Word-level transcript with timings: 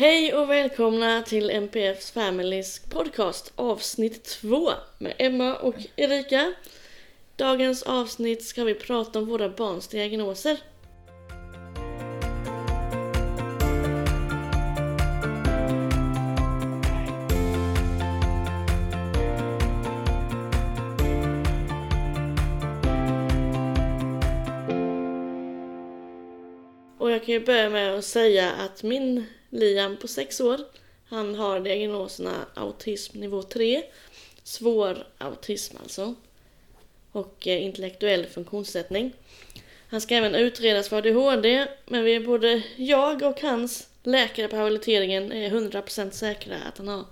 Hej 0.00 0.34
och 0.34 0.50
välkomna 0.50 1.22
till 1.22 1.50
MPFs 1.50 2.10
Families 2.10 2.78
podcast 2.78 3.52
avsnitt 3.56 4.24
2 4.24 4.70
med 4.98 5.14
Emma 5.18 5.56
och 5.56 5.74
Erika. 5.96 6.52
Dagens 7.36 7.82
avsnitt 7.82 8.44
ska 8.44 8.64
vi 8.64 8.74
prata 8.74 9.18
om 9.18 9.26
våra 9.26 9.48
barns 9.48 9.88
diagnoser. 9.88 10.58
Och 26.98 27.10
jag 27.10 27.24
kan 27.24 27.34
ju 27.34 27.44
börja 27.44 27.70
med 27.70 27.94
att 27.94 28.04
säga 28.04 28.52
att 28.52 28.82
min 28.82 29.26
Liam 29.50 29.96
på 29.96 30.08
6 30.08 30.40
år, 30.40 30.60
han 31.08 31.34
har 31.34 31.60
diagnoserna 31.60 32.46
autism 32.54 33.20
nivå 33.20 33.42
3, 33.42 33.82
svår 34.42 35.06
autism 35.18 35.76
alltså, 35.82 36.14
och 37.12 37.48
eh, 37.48 37.64
intellektuell 37.64 38.26
funktionssättning. 38.26 39.12
Han 39.90 40.00
ska 40.00 40.14
även 40.14 40.34
utredas 40.34 40.88
för 40.88 40.96
ADHD, 40.96 41.66
men 41.86 42.04
vi 42.04 42.14
är 42.14 42.20
både 42.20 42.62
jag 42.76 43.22
och 43.22 43.40
hans 43.40 43.88
läkare 44.02 44.48
på 44.48 44.56
habiliteringen 44.56 45.32
är 45.32 45.50
100% 45.50 46.10
säkra 46.10 46.56
att 46.56 46.78
han 46.78 46.88
har 46.88 47.04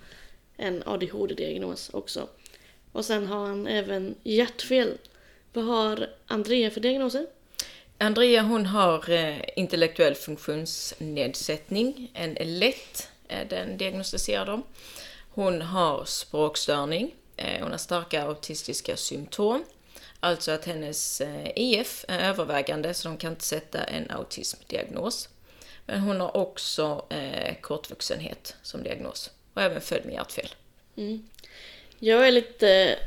en 0.57 0.83
ADHD-diagnos 0.87 1.91
också. 1.93 2.29
Och 2.93 3.05
sen 3.05 3.27
har 3.27 3.47
han 3.47 3.67
även 3.67 4.15
hjärtfel. 4.23 4.99
Vad 5.53 5.65
har 5.65 6.11
Andrea 6.27 6.71
för 6.71 6.81
diagnoser? 6.81 7.27
Andrea 7.99 8.43
hon 8.43 8.67
har 8.67 9.11
eh, 9.11 9.41
intellektuell 9.57 10.15
funktionsnedsättning, 10.15 12.11
en 12.15 12.59
lätt 12.59 13.09
är 13.29 13.45
den 13.45 13.79
diagnostiserad 13.79 14.49
om. 14.49 14.63
Hon 15.31 15.63
har 15.63 16.05
språkstörning, 16.05 17.15
eh, 17.37 17.63
hon 17.63 17.71
har 17.71 17.79
starka 17.79 18.23
autistiska 18.23 18.97
symptom. 18.97 19.65
Alltså 20.21 20.51
att 20.53 20.65
hennes 20.65 21.21
eh, 21.21 21.51
är 21.57 21.87
övervägande 22.09 22.95
så 22.95 23.09
de 23.09 23.17
kan 23.17 23.33
inte 23.33 23.45
sätta 23.45 23.85
en 23.85 24.11
autismdiagnos. 24.11 25.29
Men 25.87 26.01
hon 26.01 26.21
har 26.21 26.37
också 26.37 27.07
eh, 27.11 27.55
kortvuxenhet 27.61 28.57
som 28.63 28.83
diagnos 28.83 29.31
och 29.55 29.63
även 29.63 29.81
född 29.81 30.05
med 30.05 30.15
hjärtfel. 30.15 30.49
Mm. 30.97 31.29
Jag 31.99 32.29
är 32.29 32.33
lite 32.33 32.99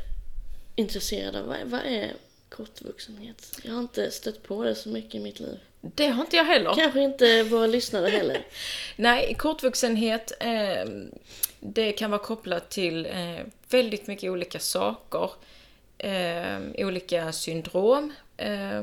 intresserad 0.76 1.36
av 1.36 1.46
vad, 1.46 1.58
vad 1.64 1.80
är 1.80 2.12
kortvuxenhet? 2.50 3.60
Jag 3.62 3.72
har 3.72 3.80
inte 3.80 4.10
stött 4.10 4.42
på 4.42 4.64
det 4.64 4.74
så 4.74 4.88
mycket 4.88 5.14
i 5.14 5.20
mitt 5.20 5.40
liv. 5.40 5.58
Det 5.80 6.06
har 6.06 6.22
inte 6.22 6.36
jag 6.36 6.44
heller. 6.44 6.74
Kanske 6.74 7.00
inte 7.00 7.42
våra 7.42 7.66
lyssnare 7.66 8.08
heller. 8.08 8.46
Nej, 8.96 9.34
kortvuxenhet, 9.34 10.32
eh, 10.40 10.84
det 11.60 11.92
kan 11.92 12.10
vara 12.10 12.22
kopplat 12.22 12.70
till 12.70 13.06
eh, 13.06 13.46
väldigt 13.70 14.06
mycket 14.06 14.30
olika 14.30 14.58
saker. 14.58 15.30
Eh, 15.98 16.86
olika 16.86 17.32
syndrom. 17.32 18.12
Eh, 18.36 18.82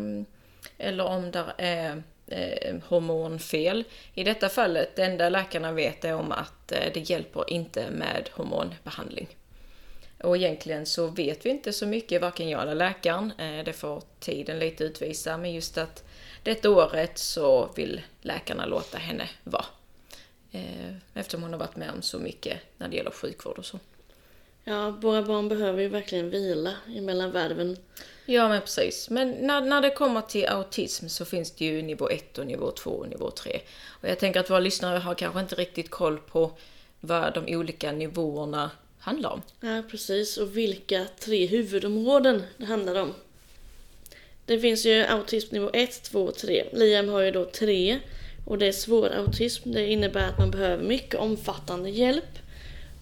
eller 0.77 1.05
om 1.05 1.31
det 1.31 1.45
är 1.57 2.03
eh, 2.27 2.75
hormonfel. 2.87 3.83
I 4.13 4.23
detta 4.23 4.49
fallet, 4.49 4.95
det 4.95 5.03
enda 5.03 5.29
läkarna 5.29 5.71
vet 5.71 6.05
är 6.05 6.15
om 6.15 6.31
att 6.31 6.71
eh, 6.71 6.93
det 6.93 7.09
hjälper 7.09 7.53
inte 7.53 7.89
med 7.91 8.29
hormonbehandling. 8.33 9.27
Och 10.23 10.37
egentligen 10.37 10.85
så 10.85 11.07
vet 11.07 11.45
vi 11.45 11.49
inte 11.49 11.73
så 11.73 11.85
mycket, 11.85 12.21
varken 12.21 12.49
jag 12.49 12.61
eller 12.61 12.75
läkaren. 12.75 13.31
Eh, 13.37 13.63
det 13.63 13.73
får 13.73 14.03
tiden 14.19 14.59
lite 14.59 14.83
utvisa, 14.83 15.37
men 15.37 15.53
just 15.53 15.77
att 15.77 16.03
detta 16.43 16.69
året 16.69 17.17
så 17.17 17.69
vill 17.75 18.01
läkarna 18.21 18.65
låta 18.65 18.97
henne 18.97 19.29
vara. 19.43 19.65
Eh, 20.51 20.95
eftersom 21.13 21.41
hon 21.41 21.51
har 21.51 21.59
varit 21.59 21.75
med 21.75 21.91
om 21.91 22.01
så 22.01 22.19
mycket 22.19 22.59
när 22.77 22.87
det 22.87 22.95
gäller 22.95 23.11
sjukvård 23.11 23.57
och 23.57 23.65
så. 23.65 23.79
Ja, 24.63 24.89
våra 24.89 25.21
barn 25.21 25.49
behöver 25.49 25.81
ju 25.81 25.87
verkligen 25.87 26.29
vila 26.29 26.73
emellan 26.95 27.31
värven. 27.31 27.77
Ja, 28.25 28.49
men 28.49 28.61
precis. 28.61 29.09
Men 29.09 29.31
när, 29.31 29.61
när 29.61 29.81
det 29.81 29.89
kommer 29.89 30.21
till 30.21 30.47
autism 30.47 31.07
så 31.07 31.25
finns 31.25 31.51
det 31.51 31.65
ju 31.65 31.81
nivå 31.81 32.09
1 32.09 32.37
och 32.37 32.47
nivå 32.47 32.71
2 32.71 32.89
och 32.89 33.09
nivå 33.09 33.31
3. 33.31 33.59
Och 33.87 34.09
jag 34.09 34.19
tänker 34.19 34.39
att 34.39 34.49
våra 34.49 34.59
lyssnare 34.59 34.97
har 34.97 35.15
kanske 35.15 35.39
inte 35.39 35.55
riktigt 35.55 35.89
koll 35.89 36.17
på 36.17 36.51
vad 36.99 37.33
de 37.33 37.55
olika 37.55 37.91
nivåerna 37.91 38.71
handlar 39.07 39.29
om. 39.29 39.41
Ja, 39.59 39.83
precis. 39.91 40.37
Och 40.37 40.57
vilka 40.57 41.05
tre 41.19 41.45
huvudområden 41.45 42.43
det 42.57 42.65
handlar 42.65 42.95
om. 43.01 43.13
Det 44.45 44.59
finns 44.59 44.85
ju 44.85 45.03
autism 45.03 45.55
nivå 45.55 45.69
1, 45.73 46.03
2 46.03 46.23
och 46.23 46.35
3. 46.35 46.65
Liam 46.73 47.09
har 47.09 47.21
ju 47.21 47.31
då 47.31 47.45
3 47.45 47.99
och 48.45 48.57
det 48.57 48.65
är 48.65 48.71
svår 48.71 49.09
autism. 49.09 49.71
Det 49.71 49.87
innebär 49.87 50.29
att 50.29 50.37
man 50.37 50.51
behöver 50.51 50.83
mycket 50.83 51.15
omfattande 51.15 51.89
hjälp 51.89 52.39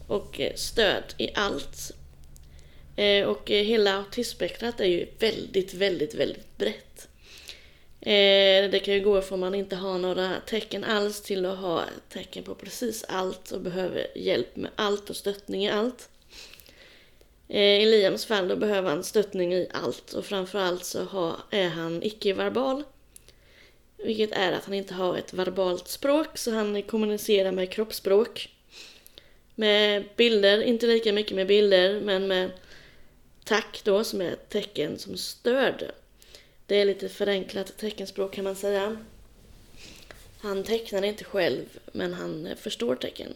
och 0.07 0.39
eh, 0.39 0.55
stöd 0.55 1.03
i 1.17 1.29
allt. 1.33 1.91
Eh, 2.95 3.25
och 3.25 3.51
eh, 3.51 3.63
hela 3.63 3.97
autismspektrat 3.97 4.79
är 4.79 4.85
ju 4.85 5.07
väldigt, 5.19 5.73
väldigt, 5.73 6.13
väldigt 6.16 6.57
brett. 6.57 7.07
Eh, 8.05 8.69
det 8.69 8.79
kan 8.79 8.93
ju 8.93 8.99
gå 8.99 9.21
från 9.21 9.39
man 9.39 9.55
inte 9.55 9.75
har 9.75 9.97
några 9.97 10.39
tecken 10.45 10.83
alls 10.83 11.21
till 11.21 11.45
att 11.45 11.57
ha 11.57 11.83
tecken 12.09 12.43
på 12.43 12.55
precis 12.55 13.03
allt 13.03 13.51
och 13.51 13.61
behöver 13.61 14.07
hjälp 14.16 14.55
med 14.55 14.71
allt 14.75 15.09
och 15.09 15.16
stöttning 15.16 15.66
i 15.66 15.71
allt. 15.71 16.09
Eh, 17.47 17.81
I 17.81 17.85
Liams 17.85 18.25
fall 18.25 18.47
då 18.47 18.55
behöver 18.55 18.89
han 18.89 19.03
stöttning 19.03 19.53
i 19.53 19.67
allt 19.71 20.13
och 20.13 20.25
framförallt 20.25 20.85
så 20.85 21.03
har, 21.03 21.35
är 21.49 21.69
han 21.69 22.03
icke-verbal. 22.03 22.83
Vilket 23.97 24.31
är 24.31 24.51
att 24.51 24.66
han 24.66 24.73
inte 24.73 24.93
har 24.93 25.17
ett 25.17 25.33
verbalt 25.33 25.87
språk 25.87 26.37
så 26.37 26.51
han 26.51 26.81
kommunicerar 26.81 27.51
med 27.51 27.72
kroppsspråk. 27.72 28.49
Med 29.55 30.03
bilder, 30.16 30.61
inte 30.61 30.87
lika 30.87 31.13
mycket 31.13 31.35
med 31.35 31.47
bilder 31.47 32.01
men 32.01 32.27
med 32.27 32.51
tack 33.43 33.81
då 33.83 34.03
som 34.03 34.22
är 34.22 34.31
ett 34.31 34.49
tecken 34.49 34.99
som 34.99 35.17
stöd. 35.17 35.91
Det 36.68 36.76
är 36.76 36.86
lite 36.86 37.09
förenklat 37.09 37.78
teckenspråk 37.78 38.34
kan 38.34 38.44
man 38.44 38.56
säga. 38.56 38.98
Han 40.40 40.64
tecknar 40.64 41.03
inte 41.03 41.24
själv 41.24 41.66
men 41.94 42.14
han 42.14 42.50
förstår 42.58 42.96
tecken. 42.96 43.34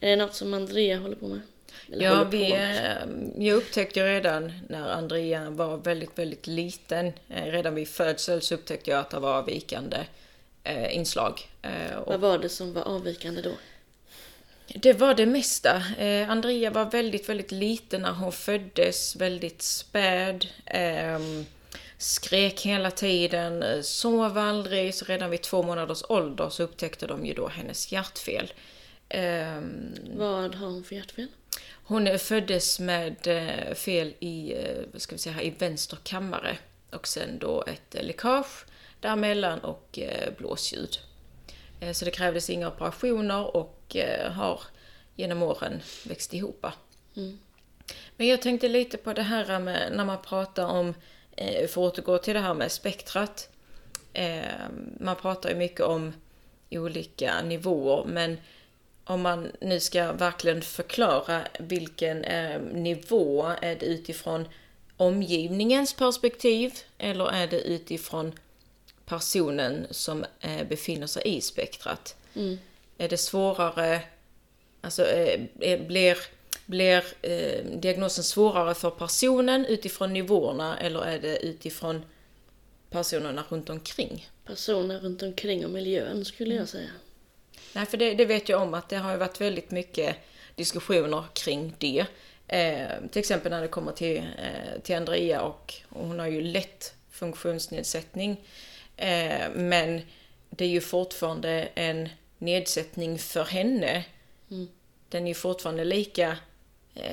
Är 0.00 0.10
det 0.10 0.16
något 0.16 0.34
som 0.34 0.54
Andrea 0.54 0.98
håller 0.98 1.16
på 1.16 1.28
med? 1.28 1.40
Eller 1.92 2.04
ja, 2.04 2.24
vi, 2.24 2.50
jag 3.46 3.56
upptäckte 3.56 4.04
redan 4.06 4.52
när 4.68 4.88
Andrea 4.88 5.50
var 5.50 5.76
väldigt, 5.76 6.18
väldigt 6.18 6.46
liten, 6.46 7.12
eh, 7.28 7.44
redan 7.44 7.74
vid 7.74 7.88
födsel 7.88 8.42
så 8.42 8.54
upptäckte 8.54 8.90
jag 8.90 9.00
att 9.00 9.10
det 9.10 9.18
var 9.18 9.34
avvikande 9.34 9.96
eh, 10.64 10.96
inslag. 10.96 11.48
Eh, 11.62 11.70
Vad 12.06 12.20
var 12.20 12.38
det 12.38 12.48
som 12.48 12.72
var 12.72 12.82
avvikande 12.82 13.42
då? 13.42 13.52
Det 14.74 14.92
var 14.92 15.14
det 15.14 15.26
mesta. 15.26 15.82
Eh, 15.98 16.30
Andrea 16.30 16.70
var 16.70 16.90
väldigt, 16.90 17.28
väldigt 17.28 17.52
liten 17.52 18.02
när 18.02 18.12
hon 18.12 18.32
föddes, 18.32 19.16
väldigt 19.16 19.62
späd. 19.62 20.46
Eh, 20.66 21.18
skrek 21.98 22.60
hela 22.60 22.90
tiden, 22.90 23.62
eh, 23.62 23.80
sov 23.80 24.38
aldrig. 24.38 24.94
Så 24.94 25.04
redan 25.04 25.30
vid 25.30 25.42
två 25.42 25.62
månaders 25.62 26.02
ålder 26.08 26.48
så 26.48 26.62
upptäckte 26.62 27.06
de 27.06 27.26
ju 27.26 27.34
då 27.34 27.48
hennes 27.48 27.92
hjärtfel. 27.92 28.52
Eh, 29.08 29.60
Vad 30.16 30.54
har 30.54 30.66
hon 30.66 30.84
för 30.84 30.94
hjärtfel? 30.96 31.26
Hon 31.84 32.18
föddes 32.18 32.80
med 32.80 33.26
eh, 33.26 33.74
fel 33.74 34.14
i, 34.20 34.52
eh, 34.52 34.98
ska 34.98 35.14
vi 35.14 35.18
säga, 35.18 35.42
i 35.42 35.50
vänster 35.50 35.98
kammare. 36.02 36.58
Och 36.90 37.08
sen 37.08 37.38
då 37.38 37.64
ett 37.66 38.04
läckage 38.04 38.66
däremellan 39.00 39.58
och 39.58 39.98
blåsljud. 40.38 40.98
Så 41.92 42.04
det 42.04 42.10
krävdes 42.10 42.50
inga 42.50 42.68
operationer 42.68 43.56
och 43.56 43.96
har 44.30 44.60
genom 45.16 45.42
åren 45.42 45.80
växt 46.04 46.34
ihop. 46.34 46.66
Mm. 47.16 47.38
Men 48.16 48.26
jag 48.26 48.42
tänkte 48.42 48.68
lite 48.68 48.96
på 48.96 49.12
det 49.12 49.22
här 49.22 49.58
med 49.58 49.92
när 49.92 50.04
man 50.04 50.22
pratar 50.22 50.66
om, 50.66 50.94
för 51.38 51.64
att 51.64 51.76
återgå 51.76 52.18
till 52.18 52.34
det 52.34 52.40
här 52.40 52.54
med 52.54 52.72
spektrat. 52.72 53.48
Man 55.00 55.16
pratar 55.16 55.50
ju 55.50 55.56
mycket 55.56 55.80
om 55.80 56.12
olika 56.70 57.42
nivåer 57.42 58.04
men 58.04 58.36
om 59.08 59.22
man 59.22 59.52
nu 59.60 59.80
ska 59.80 60.12
verkligen 60.12 60.62
förklara 60.62 61.42
vilken 61.58 62.24
eh, 62.24 62.60
nivå, 62.60 63.52
är 63.62 63.76
det 63.76 63.86
utifrån 63.86 64.48
omgivningens 64.96 65.94
perspektiv 65.94 66.72
eller 66.98 67.32
är 67.32 67.46
det 67.46 67.60
utifrån 67.60 68.32
personen 69.06 69.86
som 69.90 70.24
eh, 70.40 70.66
befinner 70.68 71.06
sig 71.06 71.22
i 71.24 71.40
spektrat? 71.40 72.16
Mm. 72.34 72.58
Är 72.98 73.08
det 73.08 73.16
svårare, 73.16 74.00
alltså 74.80 75.06
eh, 75.06 75.80
blir, 75.86 76.18
blir 76.68 77.04
eh, 77.22 77.64
diagnosen 77.64 78.24
svårare 78.24 78.74
för 78.74 78.90
personen 78.90 79.66
utifrån 79.66 80.12
nivåerna 80.12 80.78
eller 80.78 81.00
är 81.00 81.18
det 81.18 81.38
utifrån 81.38 82.02
personerna 82.90 83.44
runt 83.48 83.70
omkring? 83.70 84.28
Personer 84.44 85.00
runt 85.00 85.22
omkring 85.22 85.64
och 85.64 85.70
miljön 85.70 86.24
skulle 86.24 86.54
jag 86.54 86.68
säga. 86.68 86.90
Nej, 87.72 87.86
för 87.86 87.96
det, 87.96 88.14
det, 88.14 88.24
vet 88.24 88.48
jag 88.48 88.62
om 88.62 88.74
att 88.74 88.88
det 88.88 88.96
har 88.96 89.12
ju 89.12 89.16
varit 89.16 89.40
väldigt 89.40 89.70
mycket 89.70 90.16
diskussioner 90.54 91.24
kring 91.32 91.74
det. 91.78 92.06
Eh, 92.48 92.88
till 93.10 93.20
exempel 93.20 93.50
när 93.50 93.62
det 93.62 93.68
kommer 93.68 93.92
till, 93.92 94.16
eh, 94.16 94.80
till 94.82 94.96
Andrea 94.96 95.42
och, 95.42 95.74
och, 95.88 96.06
hon 96.06 96.18
har 96.18 96.26
ju 96.26 96.40
lätt 96.40 96.94
funktionsnedsättning. 97.10 98.44
Eh, 98.96 99.50
men 99.54 100.00
det 100.50 100.64
är 100.64 100.68
ju 100.68 100.80
fortfarande 100.80 101.68
en 101.74 102.08
nedsättning 102.38 103.18
för 103.18 103.44
henne, 103.44 104.04
den 105.08 105.22
är 105.24 105.28
ju 105.28 105.34
fortfarande 105.34 105.84
lika 105.84 106.36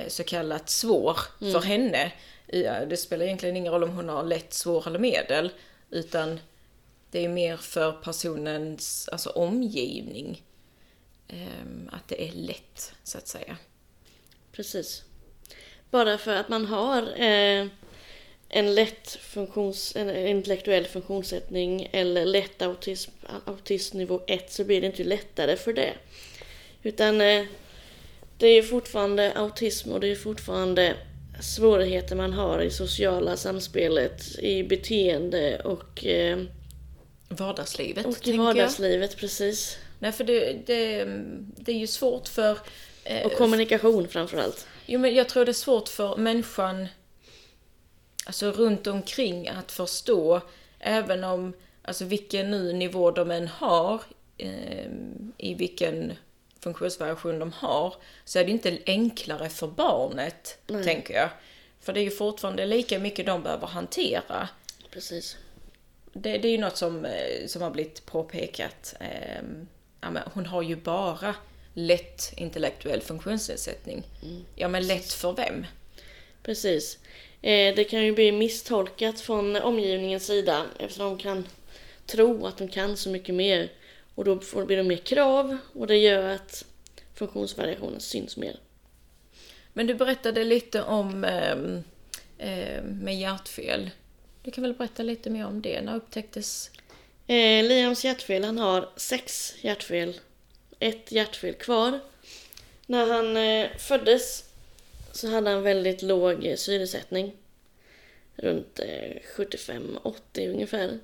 så 0.08 0.24
kallat 0.24 0.70
svår 0.70 1.18
för 1.40 1.62
henne. 1.62 2.12
Ja, 2.48 2.86
Det 2.86 2.98
spelar 2.98 3.26
egentligen 3.26 3.58
ingen 3.58 3.74
roll 3.74 3.84
om 3.84 3.90
hon 3.90 4.10
har 4.10 4.24
lätt, 4.24 4.54
svår 4.54 4.88
eller 4.88 5.00
medel, 5.00 5.52
utan 5.90 6.40
det 7.12 7.26
är 7.26 7.30
mer 7.30 7.58
för 7.58 7.92
personens 7.92 9.10
alltså, 9.12 9.30
omgivning. 9.30 10.42
ehm, 11.28 11.90
att 11.92 12.08
det 12.08 12.28
är 12.28 12.32
lätt, 12.32 12.94
så 13.04 13.18
att 13.18 13.28
säga. 13.28 13.58
Precis. 14.52 15.04
Bara 15.92 16.18
för 16.18 16.36
att 16.36 16.50
man 16.50 16.66
har 16.66 17.02
eh, 17.22 17.68
en 18.50 18.76
lätt 18.76 19.10
funktions, 19.12 19.96
en 19.96 20.28
intellektuell 20.28 20.86
funktionssättning 20.86 21.90
eller 21.92 22.26
lätt 22.26 22.62
autism, 22.62 23.12
autismnivå 23.46 24.22
1 24.28 24.52
så 24.52 24.64
blir 24.64 24.82
det 24.82 24.88
inte 24.88 25.04
lättare 25.04 25.56
för 25.58 25.74
det. 25.74 25.94
Utan 26.84 27.22
eh, 27.22 27.46
det 28.38 28.48
är 28.48 28.64
fortfarande 28.64 29.34
autism 29.36 29.92
och 29.92 30.00
det 30.00 30.08
är 30.08 30.16
fortfarande 30.16 30.96
svårigheter 31.42 32.16
man 32.16 32.34
har 32.34 32.62
i 32.62 32.70
sociala 32.72 33.38
samspelet, 33.38 34.40
i 34.40 34.64
beteende 34.64 35.60
och, 35.60 36.06
eh, 36.06 36.40
Vardagslivet, 37.30 38.06
och 38.06 38.12
i 38.12 38.16
tänker 38.16 38.32
jag. 38.32 38.44
vardagslivet. 38.44 39.18
Precis. 39.18 39.78
Nej, 40.00 40.12
för 40.12 40.24
det, 40.24 40.54
det, 40.66 41.06
det 41.58 41.72
är 41.72 41.76
ju 41.78 41.88
svårt 41.88 42.28
för... 42.28 42.58
eh, 43.04 43.26
Och 43.26 43.32
kommunikation 43.34 44.08
framförallt. 44.08 44.68
Jo, 44.86 45.00
men 45.00 45.16
jag 45.16 45.30
tror 45.30 45.46
det 45.46 45.52
är 45.52 45.54
svårt 45.54 45.90
för 45.90 46.18
människan 46.18 46.88
alltså 48.26 48.52
runt 48.52 48.88
omkring 48.88 49.48
att 49.48 49.72
förstå, 49.72 50.42
även 50.80 51.24
om, 51.24 51.54
alltså 51.82 52.06
vilken 52.06 52.52
nu 52.52 52.74
nivå 52.74 53.12
de 53.12 53.32
än 53.32 53.48
har, 53.48 54.02
eh, 54.38 54.86
i 55.38 55.54
vilken 55.54 56.14
funktionsvariation 56.66 57.40
de 57.40 57.52
har, 57.52 57.96
så 58.26 58.40
är 58.40 58.46
det 58.46 58.52
inte 58.52 58.78
enklare 58.86 59.50
för 59.50 59.68
barnet, 59.68 60.58
tänker 60.84 61.14
jag. 61.14 61.30
För 61.80 61.94
det 61.94 62.00
är 62.00 62.04
ju 62.04 62.12
fortfarande 62.12 62.66
lika 62.66 63.00
mycket 63.00 63.26
de 63.26 63.44
behöver 63.44 63.68
hantera. 63.68 64.50
Precis. 64.92 65.38
Det, 66.14 66.38
det 66.38 66.48
är 66.48 66.52
ju 66.52 66.58
något 66.58 66.78
som, 66.78 67.06
eh, 67.06 67.48
som 67.48 67.62
har 67.62 67.72
blivit 67.72 68.06
påpekat. 68.06 68.96
Eh, 69.00 69.42
ja, 70.02 70.10
men 70.12 70.24
hon 70.34 70.46
har 70.46 70.62
ju 70.62 70.76
bara 70.76 71.36
lätt 71.74 72.34
intellektuell 72.38 73.02
funktionsnedsättning. 73.02 74.04
Ja, 74.56 74.68
men 74.68 74.88
lätt 74.88 75.14
för 75.14 75.34
vem? 75.34 75.66
Precis. 76.44 76.98
Eh, 77.42 77.76
det 77.76 77.84
kan 77.84 78.06
ju 78.06 78.12
bli 78.12 78.32
misstolkat 78.32 79.20
från 79.20 79.56
omgivningens 79.56 80.26
sida 80.26 80.66
eftersom 80.80 81.06
de 81.06 81.18
kan 81.18 81.48
tro 82.06 82.46
att 82.46 82.58
de 82.58 82.68
kan 82.68 82.98
så 82.98 83.10
mycket 83.10 83.36
mer. 83.36 83.70
Och 84.16 84.26
då 84.26 84.40
får- 84.40 84.66
blir 84.66 84.78
det 84.78 84.84
mer 84.84 84.98
krav 84.98 85.58
och 85.74 85.88
det 85.88 85.98
gör 85.98 86.30
att 86.30 86.66
funktionsvariationen 87.14 88.00
syns 88.00 88.38
mer. 88.38 88.60
Men 89.74 89.88
du 89.88 89.94
berättade 89.94 90.44
lite 90.44 90.82
om 90.84 91.24
ehm, 91.24 91.84
med 92.84 93.20
hjärtfel. 93.20 93.90
Du 94.44 94.52
kan 94.52 94.62
väl 94.62 94.74
berätta 94.74 95.04
lite 95.04 95.30
mer 95.30 95.46
om 95.46 95.62
det? 95.62 95.82
När 95.82 95.96
upptäcktes... 95.96 96.72
Eh, 97.28 97.64
Liams 97.66 98.06
hjärtfel, 98.06 98.44
han 98.44 98.58
har 98.58 98.90
sex 98.96 99.56
hjärtfel. 99.62 100.20
Ett 100.80 101.12
hjärtfel 101.12 101.54
kvar. 101.54 102.00
När 102.86 103.06
han 103.14 103.38
eh, 103.38 103.78
föddes 103.78 104.44
så 105.12 105.28
hade 105.32 105.50
han 105.50 105.64
väldigt 105.64 106.02
låg 106.02 106.46
eh, 106.46 106.56
syresättning. 106.56 107.34
Runt 108.36 108.80
eh, 108.80 109.18
75-80 109.38 110.50
ungefär. 110.50 111.00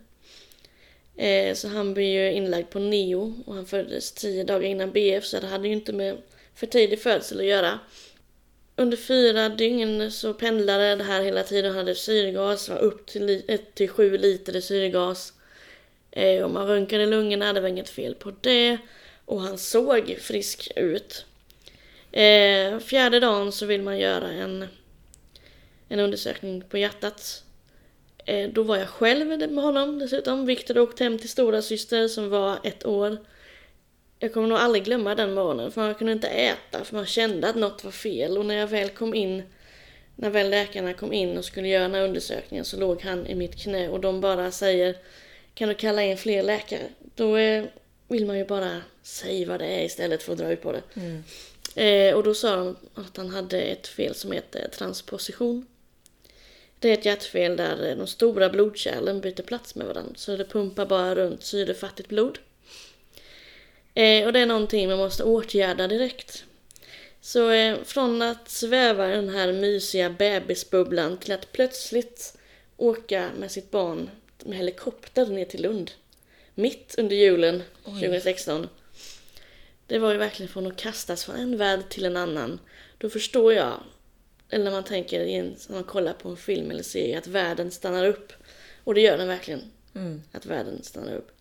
Eh, 1.17 1.55
så 1.55 1.67
han 1.67 1.93
blev 1.93 2.07
ju 2.07 2.31
inlagd 2.31 2.69
på 2.69 2.79
neo 2.79 3.33
och 3.45 3.55
han 3.55 3.65
föddes 3.65 4.11
tio 4.11 4.43
dagar 4.43 4.67
innan 4.67 4.91
BF 4.91 5.25
så 5.25 5.39
det 5.39 5.47
hade 5.47 5.67
ju 5.67 5.73
inte 5.73 5.93
med 5.93 6.17
för 6.55 6.67
tidig 6.67 7.01
födsel 7.01 7.39
att 7.39 7.45
göra. 7.45 7.79
Under 8.75 8.97
fyra 8.97 9.49
dygn 9.49 10.11
så 10.11 10.33
pendlade 10.33 10.95
det 10.95 11.03
här 11.03 11.21
hela 11.21 11.43
tiden. 11.43 11.71
och 11.71 11.77
hade 11.77 11.95
syrgas, 11.95 12.69
var 12.69 12.77
upp 12.77 13.05
till 13.05 13.43
1-7 13.47 14.17
liter 14.17 14.55
i 14.55 14.61
syrgas. 14.61 15.33
Eh, 16.11 16.43
och 16.43 16.51
man 16.51 16.67
röntgade 16.67 17.05
lungorna, 17.05 17.53
det 17.53 17.61
var 17.61 17.67
inget 17.67 17.89
fel 17.89 18.15
på 18.15 18.33
det. 18.41 18.77
Och 19.25 19.41
han 19.41 19.57
såg 19.57 20.17
frisk 20.19 20.71
ut. 20.75 21.25
Eh, 22.11 22.79
fjärde 22.79 23.19
dagen 23.19 23.51
så 23.51 23.65
vill 23.65 23.81
man 23.81 23.99
göra 23.99 24.31
en, 24.31 24.67
en 25.89 25.99
undersökning 25.99 26.61
på 26.61 26.77
hjärtat. 26.77 27.43
Eh, 28.31 28.49
då 28.49 28.63
var 28.63 28.77
jag 28.77 28.89
själv 28.89 29.27
med 29.27 29.63
honom 29.63 29.99
dessutom. 29.99 30.45
Viktor 30.45 30.77
åkte 30.77 31.03
hem 31.03 31.17
till 31.17 31.29
stora 31.29 31.61
syster 31.61 32.07
som 32.07 32.29
var 32.29 32.59
ett 32.63 32.85
år. 32.85 33.17
Jag 34.19 34.33
kommer 34.33 34.47
nog 34.47 34.57
aldrig 34.57 34.83
glömma 34.83 35.15
den 35.15 35.33
morgonen 35.33 35.71
för 35.71 35.81
man 35.81 35.95
kunde 35.95 36.13
inte 36.13 36.27
äta 36.27 36.83
för 36.83 36.95
man 36.95 37.05
kände 37.05 37.49
att 37.49 37.55
något 37.55 37.83
var 37.83 37.91
fel. 37.91 38.37
Och 38.37 38.45
när 38.45 38.55
jag 38.55 38.67
väl 38.67 38.89
kom 38.89 39.13
in, 39.13 39.43
när 40.15 40.29
väl 40.29 40.49
läkarna 40.49 40.93
kom 40.93 41.13
in 41.13 41.37
och 41.37 41.45
skulle 41.45 41.67
göra 41.67 41.83
den 41.83 41.93
här 41.93 42.03
undersökningen 42.03 42.65
så 42.65 42.79
låg 42.79 43.01
han 43.01 43.27
i 43.27 43.35
mitt 43.35 43.63
knä 43.63 43.89
och 43.89 43.99
de 43.99 44.21
bara 44.21 44.51
säger 44.51 44.97
Kan 45.53 45.69
du 45.69 45.75
kalla 45.75 46.03
in 46.03 46.17
fler 46.17 46.43
läkare? 46.43 46.87
Då 47.15 47.37
eh, 47.37 47.65
vill 48.07 48.25
man 48.25 48.37
ju 48.37 48.45
bara 48.45 48.81
säga 49.03 49.47
vad 49.47 49.59
det 49.59 49.65
är 49.65 49.85
istället 49.85 50.23
för 50.23 50.31
att 50.31 50.39
dra 50.39 50.51
ut 50.51 50.61
på 50.61 50.71
det. 50.71 50.81
Eh, 51.75 52.15
och 52.15 52.23
då 52.23 52.33
sa 52.33 52.55
de 52.55 52.75
att 52.93 53.17
han 53.17 53.29
hade 53.29 53.61
ett 53.61 53.87
fel 53.87 54.15
som 54.15 54.31
heter 54.31 54.67
transposition. 54.67 55.65
Det 56.81 56.89
är 56.89 56.93
ett 56.93 57.05
hjärtfel 57.05 57.57
där 57.57 57.89
eh, 57.89 57.95
de 57.95 58.07
stora 58.07 58.49
blodkärlen 58.49 59.21
byter 59.21 59.43
plats 59.43 59.75
med 59.75 59.87
varandra. 59.87 60.13
Så 60.15 60.37
det 60.37 60.45
pumpar 60.45 60.85
bara 60.85 61.15
runt 61.15 61.43
syrefattigt 61.43 62.09
blod. 62.09 62.39
Eh, 63.93 64.25
och 64.25 64.33
det 64.33 64.39
är 64.39 64.45
någonting 64.45 64.89
man 64.89 64.97
måste 64.97 65.23
åtgärda 65.23 65.87
direkt. 65.87 66.45
Så 67.21 67.49
eh, 67.49 67.77
från 67.83 68.21
att 68.21 68.49
sväva 68.49 69.11
i 69.11 69.15
den 69.15 69.29
här 69.29 69.53
mysiga 69.53 70.09
bebisbubblan 70.09 71.17
till 71.17 71.31
att 71.31 71.51
plötsligt 71.51 72.37
åka 72.77 73.29
med 73.39 73.51
sitt 73.51 73.71
barn 73.71 74.09
med 74.45 74.57
helikopter 74.57 75.25
ner 75.25 75.45
till 75.45 75.61
Lund. 75.61 75.91
Mitt 76.55 76.95
under 76.97 77.15
julen 77.15 77.63
2016. 77.83 78.67
Det 79.87 79.99
var 79.99 80.11
ju 80.11 80.17
verkligen 80.17 80.51
från 80.51 80.67
att 80.67 80.77
kastas 80.77 81.25
från 81.25 81.35
en 81.35 81.57
värld 81.57 81.89
till 81.89 82.05
en 82.05 82.17
annan. 82.17 82.59
Då 82.97 83.09
förstår 83.09 83.53
jag, 83.53 83.83
eller 84.51 84.63
när 84.63 84.71
man 84.71 84.83
tänker 84.83 85.19
i 85.19 85.33
en, 85.33 85.55
när 85.67 85.75
man 85.75 85.83
kollar 85.83 86.13
på 86.13 86.29
en 86.29 86.37
film 86.37 86.71
eller 86.71 86.83
serie, 86.83 87.17
att 87.17 87.27
världen 87.27 87.71
stannar 87.71 88.05
upp. 88.05 88.33
Och 88.83 88.93
det 88.93 89.01
gör 89.01 89.17
den 89.17 89.27
verkligen. 89.27 89.61
Att 90.31 90.45
världen 90.45 90.83
stannar 90.83 91.15
upp. 91.15 91.31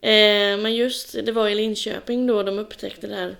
Eh, 0.00 0.58
men 0.58 0.74
just, 0.74 1.12
det 1.12 1.32
var 1.32 1.48
i 1.48 1.54
Linköping 1.54 2.26
då 2.26 2.42
de 2.42 2.58
upptäckte 2.58 3.06
det 3.06 3.14
här. 3.14 3.36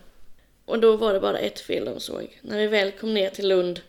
Och 0.65 0.81
då 0.81 0.97
var 0.97 1.15
det 1.15 1.21
bara 1.21 1.39
ett 1.39 1.61
fel 1.61 1.85
de 1.85 2.01
såg. 2.01 2.41
När 2.43 2.59
vi 2.59 2.67
väl 2.67 2.93
kom 2.93 3.15
ner 3.15 3.31
till 3.31 3.49
Lund 3.49 3.81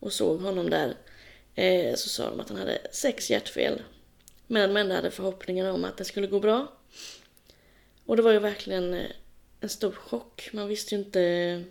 och 0.00 0.12
såg 0.12 0.40
honom 0.40 0.70
där 0.70 0.94
eh, 1.54 1.94
så 1.94 2.08
sa 2.08 2.30
de 2.30 2.40
att 2.40 2.48
han 2.48 2.58
hade 2.58 2.78
sex 2.92 3.30
hjärtfel. 3.30 3.82
Men 4.46 4.74
de 4.74 4.80
ändå 4.80 4.94
hade 4.94 5.10
förhoppningar 5.10 5.70
om 5.70 5.84
att 5.84 5.96
det 5.96 6.04
skulle 6.04 6.26
gå 6.26 6.40
bra. 6.40 6.72
Och 8.06 8.16
det 8.16 8.22
var 8.22 8.32
ju 8.32 8.38
verkligen 8.38 8.94
eh, 8.94 9.10
en 9.60 9.68
stor 9.68 9.92
chock. 9.92 10.50
Man 10.52 10.68
visste 10.68 10.94
ju 10.94 11.00
inte... 11.00 11.64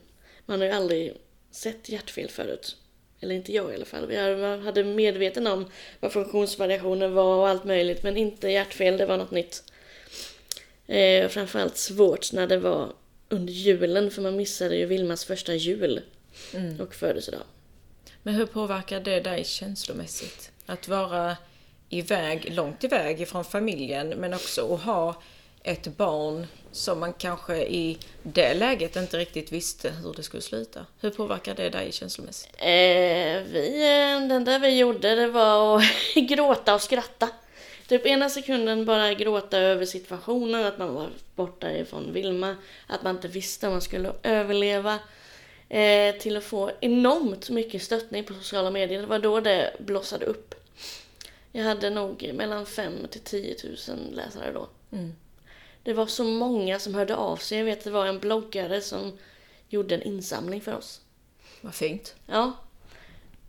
Man 0.45 0.59
har 0.59 0.67
ju 0.67 0.73
aldrig 0.73 1.13
sett 1.51 1.89
hjärtfel 1.89 2.29
förut. 2.29 2.75
Eller 3.21 3.35
inte 3.35 3.53
jag 3.53 3.71
i 3.71 3.75
alla 3.75 3.85
fall. 3.85 4.13
Jag 4.13 4.57
hade 4.57 4.83
medveten 4.83 5.47
om 5.47 5.65
vad 5.99 6.11
funktionsvariationer 6.11 7.07
var 7.07 7.35
och 7.35 7.47
allt 7.47 7.63
möjligt. 7.63 8.03
Men 8.03 8.17
inte 8.17 8.49
hjärtfel, 8.49 8.97
det 8.97 9.05
var 9.05 9.17
något 9.17 9.31
nytt. 9.31 9.63
Eh, 10.87 11.27
framförallt 11.27 11.77
svårt 11.77 12.33
när 12.33 12.47
det 12.47 12.57
var 12.57 12.93
under 13.29 13.53
julen. 13.53 14.11
För 14.11 14.21
man 14.21 14.35
missade 14.35 14.75
ju 14.75 14.85
Vilmas 14.85 15.25
första 15.25 15.53
jul. 15.53 16.01
Och 16.79 16.95
födelsedag. 16.95 17.41
Men 18.23 18.33
hur 18.33 18.45
påverkar 18.45 18.99
det 18.99 19.19
dig 19.19 19.43
känslomässigt? 19.43 20.51
Att 20.65 20.87
vara 20.87 21.37
iväg, 21.89 22.53
långt 22.53 22.83
iväg 22.83 23.21
ifrån 23.21 23.45
familjen, 23.45 24.09
men 24.09 24.33
också 24.33 24.73
att 24.73 24.81
ha 24.81 25.21
ett 25.63 25.97
barn 25.97 26.47
som 26.71 26.99
man 26.99 27.13
kanske 27.13 27.57
i 27.57 27.97
det 28.23 28.53
läget 28.53 28.95
inte 28.95 29.17
riktigt 29.17 29.51
visste 29.51 29.89
hur 29.89 30.13
det 30.13 30.23
skulle 30.23 30.41
sluta. 30.41 30.85
Hur 30.99 31.09
påverkar 31.09 31.55
det 31.55 31.69
dig 31.69 31.91
känslomässigt? 31.91 32.55
Eh, 32.57 32.67
vi, 33.51 33.81
eh, 33.83 34.27
den 34.27 34.45
där 34.45 34.59
vi 34.59 34.77
gjorde 34.77 35.15
det 35.15 35.27
var 35.27 35.77
att 35.77 35.83
gråta 36.15 36.75
och 36.75 36.81
skratta. 36.81 37.29
Typ 37.87 38.05
ena 38.05 38.29
sekunden 38.29 38.85
bara 38.85 39.13
gråta 39.13 39.57
över 39.57 39.85
situationen, 39.85 40.65
att 40.65 40.77
man 40.77 40.93
var 40.93 41.09
borta 41.35 41.71
ifrån 41.71 42.13
Vilma, 42.13 42.55
att 42.87 43.03
man 43.03 43.15
inte 43.15 43.27
visste 43.27 43.67
om 43.67 43.73
man 43.73 43.81
skulle 43.81 44.13
överleva. 44.23 44.99
Eh, 45.69 46.15
till 46.15 46.37
att 46.37 46.43
få 46.43 46.71
enormt 46.81 47.49
mycket 47.49 47.83
stöttning 47.83 48.23
på 48.23 48.33
sociala 48.33 48.71
medier. 48.71 49.01
Det 49.01 49.07
var 49.07 49.19
då 49.19 49.39
det 49.39 49.75
blossade 49.79 50.25
upp. 50.25 50.55
Jag 51.51 51.63
hade 51.63 51.89
nog 51.89 52.31
mellan 52.33 52.65
5 52.65 53.07
till 53.11 53.21
10 53.21 53.55
000 53.63 53.97
läsare 54.11 54.51
då. 54.53 54.67
Det 55.83 55.93
var 55.93 56.07
så 56.07 56.23
många 56.23 56.79
som 56.79 56.95
hörde 56.95 57.15
av 57.15 57.37
sig. 57.37 57.57
Jag 57.57 57.65
vet 57.65 57.83
det 57.83 57.91
var 57.91 58.05
en 58.05 58.19
bloggare 58.19 58.81
som 58.81 59.17
gjorde 59.69 59.95
en 59.95 60.01
insamling 60.01 60.61
för 60.61 60.75
oss. 60.75 61.01
Vad 61.61 61.75
fint. 61.75 62.15
Ja, 62.25 62.53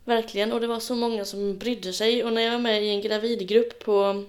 verkligen. 0.04 0.52
Och 0.52 0.60
det 0.60 0.66
var 0.66 0.80
så 0.80 0.94
många 0.94 1.24
som 1.24 1.58
brydde 1.58 1.92
sig. 1.92 2.24
Och 2.24 2.32
när 2.32 2.42
jag 2.42 2.52
var 2.52 2.58
med 2.58 2.82
i 2.82 2.88
en 2.88 3.00
gravidgrupp 3.00 3.84
på, 3.84 4.24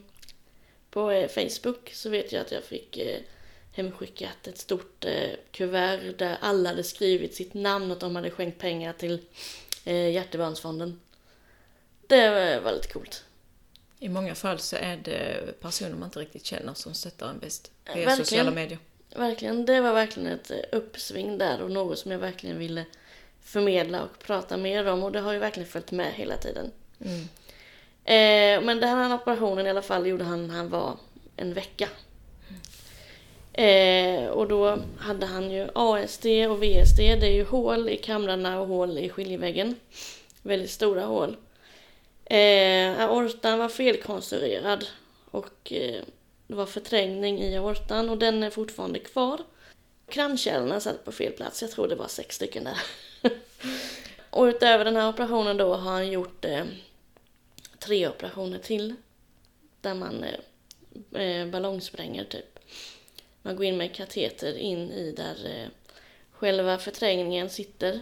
på 0.90 1.12
eh, 1.12 1.30
Facebook 1.30 1.90
så 1.94 2.10
vet 2.10 2.32
jag 2.32 2.42
att 2.42 2.52
jag 2.52 2.64
fick 2.64 2.98
eh, 2.98 3.20
hemskickat 3.72 4.48
ett 4.48 4.58
stort 4.58 5.06
eh, 5.06 5.30
kuvert 5.52 6.18
där 6.18 6.38
alla 6.42 6.70
hade 6.70 6.84
skrivit 6.84 7.36
sitt 7.36 7.54
namn 7.54 7.86
och 7.86 7.92
att 7.92 8.00
de 8.00 8.16
hade 8.16 8.32
skänkt 8.32 8.60
pengar 8.60 8.94
till 8.94 9.20
eh, 9.86 10.10
Hjärtebarnsfonden. 10.10 11.00
Det 12.08 12.30
var, 12.30 12.62
var 12.62 12.72
lite 12.72 12.88
coolt. 12.88 13.24
I 14.04 14.10
många 14.10 14.36
fall 14.36 14.60
så 14.60 14.76
är 14.76 14.98
det 14.98 15.54
personer 15.60 15.96
man 15.96 16.04
inte 16.04 16.20
riktigt 16.20 16.46
känner 16.46 16.74
som 16.74 16.94
stöttar 16.94 17.30
en 17.30 17.40
bäst 17.40 17.72
via 17.86 17.96
Verkligen. 17.96 18.18
sociala 18.18 18.52
medier. 18.52 18.80
Verkligen, 19.16 19.66
det 19.66 19.82
var 19.82 19.94
verkligen 19.94 20.32
ett 20.32 20.52
uppsving 20.72 21.38
där 21.38 21.62
och 21.62 21.72
något 21.72 22.00
som 22.00 22.12
jag 22.12 22.20
verkligen 22.20 22.60
ville 22.60 22.86
förmedla 23.44 24.04
och 24.04 24.20
prata 24.20 24.58
mer 24.58 24.88
om 24.88 25.04
och 25.04 25.12
det 25.12 25.20
har 25.20 25.34
ju 25.34 25.40
verkligen 25.40 25.70
följt 25.70 25.92
med 25.92 26.14
hela 26.14 26.38
tiden. 26.38 26.72
Mm. 27.00 27.22
Eh, 28.06 28.66
men 28.66 28.80
den 28.80 28.90
här 28.90 29.16
operationen 29.16 29.68
i 29.68 29.70
alla 29.70 29.82
fall 29.82 30.08
gjorde 30.08 30.24
han 30.24 30.48
när 30.48 30.56
han 30.56 30.70
var 30.70 30.98
en 31.36 31.54
vecka. 31.54 31.90
Eh, 33.54 34.26
och 34.26 34.48
då 34.48 34.78
hade 34.98 35.26
han 35.26 35.52
ju 35.52 35.70
ASD 35.76 36.26
och 36.26 36.64
VSD, 36.64 36.98
det 36.98 37.28
är 37.28 37.34
ju 37.34 37.46
hål 37.46 37.90
i 37.90 37.98
kamrarna 37.98 38.62
och 38.62 38.68
hål 38.68 38.98
i 38.98 39.10
skiljeväggen. 39.10 39.76
Väldigt 40.42 40.72
stora 40.72 41.06
hål. 41.06 41.38
Eh, 42.32 43.00
aortan 43.00 43.60
var 43.60 43.70
felkonstruerad 43.70 44.88
och 45.32 45.72
eh, 45.74 46.04
det 46.48 46.56
var 46.56 46.66
förträngning 46.66 47.40
i 47.40 47.58
aortan 47.58 48.10
och 48.10 48.18
den 48.18 48.44
är 48.44 48.50
fortfarande 48.50 49.00
kvar. 49.00 49.40
Kranskärlen 50.08 50.82
satt 50.82 51.06
på 51.06 51.12
fel 51.12 51.34
plats, 51.34 51.62
jag 51.62 51.72
tror 51.72 51.88
det 51.88 51.96
var 51.96 52.08
sex 52.08 52.36
stycken 52.36 52.64
där. 52.64 52.78
och 54.30 54.44
utöver 54.44 54.86
den 54.86 54.96
här 54.96 55.10
operationen 55.10 55.58
då 55.58 55.76
har 55.76 55.92
han 55.92 56.12
gjort 56.12 56.46
eh, 56.46 56.66
tre 57.80 58.08
operationer 58.08 58.60
till. 58.60 58.96
Där 59.82 59.94
man 59.94 60.24
eh, 60.24 61.22
eh 61.22 61.48
ballongspränger 61.48 62.24
typ. 62.24 62.60
Man 63.42 63.56
går 63.56 63.66
in 63.66 63.78
med 63.78 63.96
kateter 63.96 64.58
in 64.58 64.92
i 64.92 65.12
där 65.12 65.36
eh, 65.46 65.68
själva 66.32 66.78
förträngningen 66.78 67.50
sitter. 67.50 68.00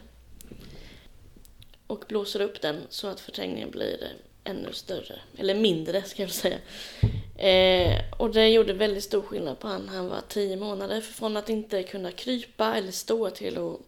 Och 1.89 2.05
blåser 2.07 2.41
upp 2.41 2.61
den 2.61 2.81
så 2.89 3.07
att 3.07 3.19
förträngningen 3.19 3.71
blir 3.71 4.13
ännu 4.43 4.73
större. 4.73 5.19
Eller 5.37 5.55
mindre 5.55 6.03
ska 6.03 6.21
jag 6.21 6.31
säga. 6.31 6.59
Eh, 7.37 8.01
och 8.17 8.33
det 8.33 8.47
gjorde 8.49 8.73
väldigt 8.73 9.03
stor 9.03 9.21
skillnad 9.21 9.59
på 9.59 9.67
han. 9.67 9.89
Han 9.89 10.07
var 10.07 10.21
tio 10.27 10.57
månader 10.57 11.01
från 11.01 11.37
att 11.37 11.49
inte 11.49 11.83
kunna 11.83 12.11
krypa 12.11 12.75
eller 12.75 12.91
stå 12.91 13.29
till 13.29 13.57
att 13.57 13.79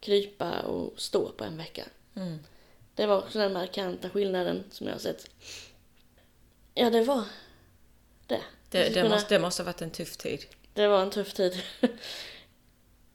krypa 0.00 0.60
och 0.60 1.00
stå 1.00 1.28
på 1.32 1.44
en 1.44 1.56
vecka. 1.56 1.84
Mm. 2.16 2.38
Det 2.94 3.06
var 3.06 3.18
också 3.18 3.38
den 3.38 3.52
markanta 3.52 4.10
skillnaden 4.10 4.64
som 4.70 4.86
jag 4.86 4.94
har 4.94 5.00
sett. 5.00 5.30
Ja, 6.74 6.90
det 6.90 7.04
var 7.04 7.24
det. 8.26 8.40
Det, 8.70 8.78
det, 8.88 8.94
Kunna- 8.94 9.08
måste, 9.08 9.34
det 9.34 9.40
måste 9.40 9.62
ha 9.62 9.66
varit 9.66 9.82
en 9.82 9.90
tuff 9.90 10.16
tid. 10.16 10.44
Det 10.74 10.88
var 10.88 11.02
en 11.02 11.10
tuff 11.10 11.32
tid. 11.34 11.62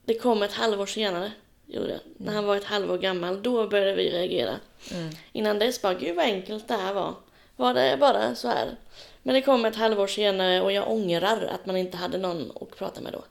Det 0.06 0.14
kom 0.20 0.44
ett 0.44 0.54
halvår 0.54 0.86
senare, 0.86 1.32
gjorde. 1.68 2.00
När 2.18 2.34
han 2.34 2.46
var 2.46 2.56
ett 2.56 2.64
halvår 2.64 2.98
gammal, 2.98 3.44
då 3.44 3.68
började 3.68 3.96
vi 3.96 4.10
reagera. 4.10 4.60
Mm. 4.92 5.10
Innan 5.32 5.60
dess 5.60 5.82
bara, 5.82 5.94
gud 5.94 6.16
vad 6.16 6.26
enkelt 6.26 6.68
det 6.68 6.74
här 6.74 6.94
var. 6.94 7.16
Var 7.56 7.74
det 7.74 7.98
bara 8.00 8.36
så 8.36 8.48
här? 8.48 8.76
Men 9.24 9.36
det 9.36 9.42
kom 9.42 9.66
ett 9.66 9.76
halvår 9.76 10.08
senare 10.08 10.62
och 10.62 10.72
jag 10.72 10.92
ångrar 10.92 11.42
att 11.42 11.66
man 11.66 11.78
inte 11.78 11.98
hade 11.98 12.18
någon 12.18 12.52
att 12.62 12.76
prata 12.78 13.02
med 13.02 13.14
då. 13.14 13.24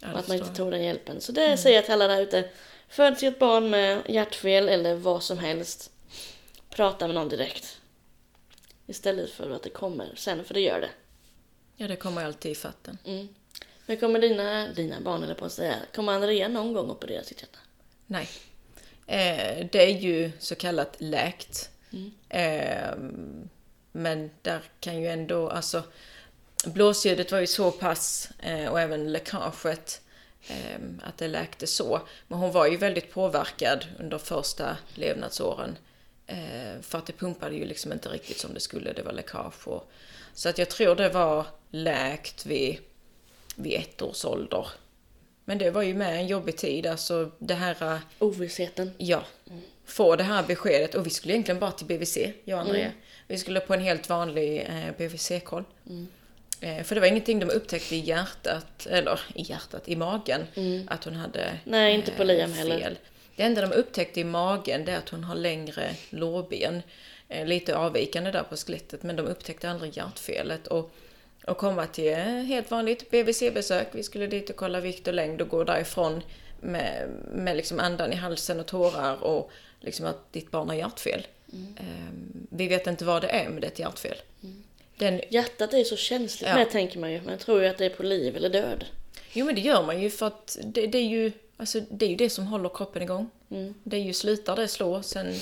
Ja, 0.00 0.12
och 0.12 0.18
att 0.18 0.28
man 0.28 0.36
inte 0.36 0.54
tog 0.54 0.70
den 0.70 0.84
hjälpen. 0.84 1.20
Så 1.20 1.32
det 1.32 1.56
säger 1.56 1.76
jag 1.76 1.84
till 1.84 1.94
alla 1.94 2.08
där 2.08 2.22
ute. 2.22 2.48
Föds 2.88 3.22
ett 3.22 3.38
barn 3.38 3.70
med 3.70 4.02
hjärtfel 4.08 4.68
eller 4.68 4.94
vad 4.94 5.22
som 5.22 5.38
helst. 5.38 5.90
Prata 6.70 7.06
med 7.06 7.14
någon 7.14 7.28
direkt. 7.28 7.80
Istället 8.86 9.30
för 9.30 9.50
att 9.50 9.62
det 9.62 9.70
kommer 9.70 10.12
sen, 10.16 10.44
för 10.44 10.54
det 10.54 10.60
gör 10.60 10.80
det. 10.80 10.90
Ja, 11.76 11.88
det 11.88 11.96
kommer 11.96 12.24
alltid 12.24 12.52
i 12.52 12.54
fatten. 12.54 12.98
Mm. 13.04 13.28
Men 13.86 13.96
kommer 13.96 14.18
dina, 14.18 14.68
dina 14.68 15.00
barn, 15.00 15.22
eller 15.22 15.34
på 15.34 15.44
att 15.44 15.52
säga, 15.52 15.76
kommer 15.94 16.12
Andrea 16.12 16.48
någon 16.48 16.72
gång 16.72 16.90
operera 16.90 17.24
sitt 17.24 17.40
hjärta? 17.40 17.58
Nej. 18.06 18.28
Eh, 19.06 19.66
det 19.72 19.82
är 19.82 19.98
ju 19.98 20.32
så 20.38 20.54
kallat 20.54 20.96
läkt. 20.98 21.70
Mm. 21.92 22.12
Eh, 22.28 22.94
men 23.92 24.30
där 24.42 24.62
kan 24.80 25.02
ju 25.02 25.08
ändå, 25.08 25.50
alltså 25.50 25.82
blåsljudet 26.64 27.32
var 27.32 27.38
ju 27.38 27.46
så 27.46 27.70
pass 27.70 28.28
eh, 28.38 28.68
och 28.68 28.80
även 28.80 29.12
läckaget 29.12 30.00
eh, 30.48 30.80
att 31.02 31.18
det 31.18 31.28
läkte 31.28 31.66
så. 31.66 32.00
Men 32.28 32.38
hon 32.38 32.52
var 32.52 32.66
ju 32.66 32.76
väldigt 32.76 33.12
påverkad 33.12 33.86
under 33.98 34.18
första 34.18 34.76
levnadsåren. 34.94 35.76
Eh, 36.26 36.80
för 36.82 36.98
att 36.98 37.06
det 37.06 37.12
pumpade 37.12 37.56
ju 37.56 37.64
liksom 37.64 37.92
inte 37.92 38.08
riktigt 38.08 38.38
som 38.38 38.54
det 38.54 38.60
skulle, 38.60 38.92
det 38.92 39.02
var 39.02 39.12
läckage 39.12 39.68
och, 39.68 39.90
Så 40.34 40.48
att 40.48 40.58
jag 40.58 40.70
tror 40.70 40.94
det 40.94 41.08
var 41.08 41.46
läkt 41.70 42.46
vid, 42.46 42.78
vid 43.56 43.74
ett 43.74 44.02
års 44.02 44.24
ålder. 44.24 44.66
Men 45.44 45.58
det 45.58 45.70
var 45.70 45.82
ju 45.82 45.94
med 45.94 46.16
en 46.16 46.26
jobbig 46.26 46.56
tid, 46.56 46.86
alltså 46.86 47.30
det 47.38 47.54
här 47.54 47.76
eh, 47.82 47.98
Ovissheten. 48.18 48.90
Ja. 48.98 49.22
Få 49.84 50.16
det 50.16 50.24
här 50.24 50.42
beskedet. 50.42 50.94
Och 50.94 51.06
vi 51.06 51.10
skulle 51.10 51.34
egentligen 51.34 51.60
bara 51.60 51.70
till 51.70 51.86
BVC, 51.86 52.18
jag 52.44 52.58
och 52.58 52.66
Andrea. 52.66 52.90
Vi 53.26 53.38
skulle 53.38 53.60
på 53.60 53.74
en 53.74 53.80
helt 53.80 54.08
vanlig 54.08 54.60
eh, 54.60 54.90
BVC-koll. 54.98 55.64
Eh, 56.60 56.82
för 56.82 56.94
det 56.94 57.00
var 57.00 57.08
ingenting 57.08 57.38
de 57.40 57.50
upptäckte 57.50 57.96
i 57.96 57.98
hjärtat, 58.00 58.86
eller 58.90 59.20
i 59.34 59.42
hjärtat, 59.42 59.88
i 59.88 59.96
magen. 59.96 60.40
Att 60.88 61.04
hon 61.04 61.14
hade 61.14 61.42
Mm. 61.42 61.56
Nej, 61.64 61.94
inte 61.94 62.10
på 62.10 62.24
Liam 62.24 62.52
heller. 62.52 62.96
Det 63.36 63.42
enda 63.42 63.60
de 63.60 63.72
upptäckte 63.72 64.20
i 64.20 64.24
magen 64.24 64.84
det 64.84 64.92
är 64.92 64.98
att 64.98 65.08
hon 65.08 65.24
har 65.24 65.34
längre 65.34 65.90
lårben. 66.10 66.82
Eh, 67.28 67.46
lite 67.46 67.76
avvikande 67.76 68.30
där 68.30 68.42
på 68.42 68.56
skelettet, 68.56 69.02
men 69.02 69.16
de 69.16 69.26
upptäckte 69.26 69.70
aldrig 69.70 69.96
hjärtfelet. 69.96 70.66
Och, 70.66 70.90
och 71.46 71.56
komma 71.56 71.86
till 71.86 72.14
helt 72.14 72.70
vanligt 72.70 73.10
BVC-besök. 73.10 73.88
Vi 73.92 74.02
skulle 74.02 74.26
dit 74.26 74.50
och 74.50 74.56
kolla 74.56 74.80
vikt 74.80 75.08
och 75.08 75.14
längd 75.14 75.40
och 75.42 75.48
gå 75.48 75.64
därifrån 75.64 76.22
med, 76.60 77.08
med 77.32 77.56
liksom 77.56 77.80
andan 77.80 78.12
i 78.12 78.16
halsen 78.16 78.60
och 78.60 78.66
tårar 78.66 79.24
och 79.24 79.50
liksom 79.80 80.06
att 80.06 80.32
ditt 80.32 80.50
barn 80.50 80.68
har 80.68 80.76
hjärtfel. 80.76 81.26
Eh, 81.76 81.84
vi 82.50 82.68
vet 82.68 82.86
inte 82.86 83.04
vad 83.04 83.22
det 83.22 83.28
är, 83.28 83.48
men 83.48 83.60
det 83.60 83.66
är 83.66 83.70
ett 83.70 83.78
hjärtfel. 83.78 84.16
Den, 84.98 85.20
Hjärtat 85.30 85.74
är 85.74 85.84
så 85.84 85.96
känsligt 85.96 86.50
Ja. 86.50 86.56
med 86.56 86.70
tänker 86.70 86.98
man 86.98 87.12
ju. 87.12 87.22
Man 87.22 87.38
tror 87.38 87.62
ju 87.62 87.68
att 87.68 87.78
det 87.78 87.84
är 87.84 87.90
på 87.90 88.02
liv 88.02 88.36
eller 88.36 88.48
död. 88.48 88.84
jo 89.32 89.46
men 89.46 89.54
det 89.54 89.60
gör 89.60 89.82
man 89.82 90.00
ju 90.00 90.10
för 90.10 90.26
att 90.26 90.58
det, 90.64 90.86
det, 90.86 90.98
är 90.98 91.08
ju, 91.08 91.32
alltså, 91.56 91.80
det 91.90 92.06
är 92.06 92.10
ju 92.10 92.16
det 92.16 92.30
som 92.30 92.46
håller 92.46 92.68
kroppen 92.68 93.02
igång. 93.02 93.30
Mm. 93.50 93.74
Det 93.84 93.96
är 93.96 94.00
ju 94.00 94.12
slutar 94.12 94.56
det 94.56 94.68
slå, 94.68 95.02
sen, 95.02 95.34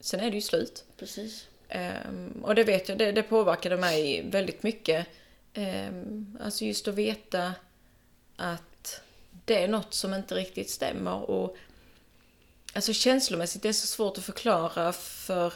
sen 0.00 0.20
är 0.20 0.30
det 0.30 0.34
ju 0.34 0.40
slut. 0.42 0.84
Precis. 0.98 1.46
Ehm, 1.68 2.42
och 2.42 2.54
det 2.54 2.64
vet 2.64 2.88
jag, 2.88 2.98
det, 2.98 3.12
det 3.12 3.22
påverkade 3.22 3.76
mig 3.76 4.22
väldigt 4.30 4.62
mycket. 4.62 5.06
Um, 5.54 6.38
alltså 6.40 6.64
just 6.64 6.88
att 6.88 6.94
veta 6.94 7.52
att 8.36 9.00
det 9.44 9.62
är 9.62 9.68
något 9.68 9.94
som 9.94 10.14
inte 10.14 10.34
riktigt 10.34 10.70
stämmer. 10.70 11.30
Och 11.30 11.56
Alltså 12.76 12.92
känslomässigt 12.92 13.62
det 13.62 13.68
är 13.68 13.72
så 13.72 13.86
svårt 13.86 14.18
att 14.18 14.24
förklara 14.24 14.92
för 14.92 15.52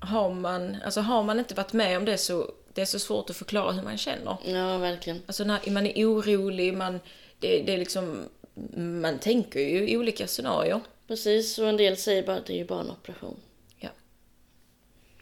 har 0.00 0.30
man, 0.30 0.76
alltså 0.84 1.00
har 1.00 1.22
man 1.22 1.38
inte 1.38 1.54
varit 1.54 1.72
med 1.72 1.96
om 1.96 2.04
det 2.04 2.18
så 2.18 2.50
det 2.74 2.80
är 2.80 2.86
så 2.86 2.98
svårt 2.98 3.30
att 3.30 3.36
förklara 3.36 3.72
hur 3.72 3.82
man 3.82 3.98
känner. 3.98 4.36
Ja, 4.44 4.78
verkligen. 4.78 5.22
Alltså 5.26 5.44
när 5.44 5.70
man 5.70 5.86
är 5.86 6.06
orolig, 6.06 6.74
man, 6.76 7.00
det, 7.38 7.62
det 7.62 7.74
är 7.74 7.78
liksom, 7.78 8.28
man 8.76 9.18
tänker 9.18 9.60
ju 9.60 9.88
i 9.88 9.96
olika 9.96 10.26
scenarier. 10.26 10.80
Precis, 11.06 11.58
och 11.58 11.68
en 11.68 11.76
del 11.76 11.96
säger 11.96 12.26
bara 12.26 12.36
att 12.36 12.46
det 12.46 12.52
är 12.52 12.58
ju 12.58 12.64
bara 12.64 12.80
en 12.80 12.90
operation. 12.90 13.36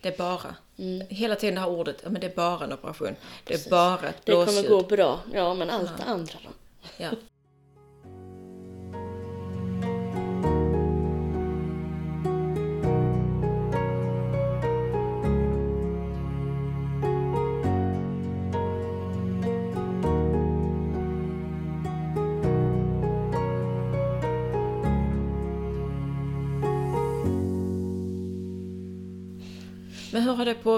Det 0.03 0.09
är 0.09 0.19
bara. 0.19 0.55
Mm. 0.79 1.07
Hela 1.11 1.35
tiden 1.37 1.55
det 1.55 1.61
här 1.61 1.69
ordet, 1.69 1.97
ja 2.05 2.11
men 2.11 2.21
det 2.21 2.27
är 2.27 2.35
bara 2.37 2.65
en 2.65 2.73
operation. 2.73 3.07
Det 3.45 3.55
är 3.55 3.57
Precis. 3.57 3.71
bara 3.71 4.09
ett 4.09 4.17
Det 4.25 4.33
kommer 4.33 4.45
blåsljud. 4.47 4.71
gå 4.71 4.83
bra. 4.83 5.21
Ja, 5.33 5.55
men 5.55 5.71
allt 5.71 5.97
det 5.99 6.05
andra 6.05 6.35
då? 6.45 6.51
Ja. 6.97 7.11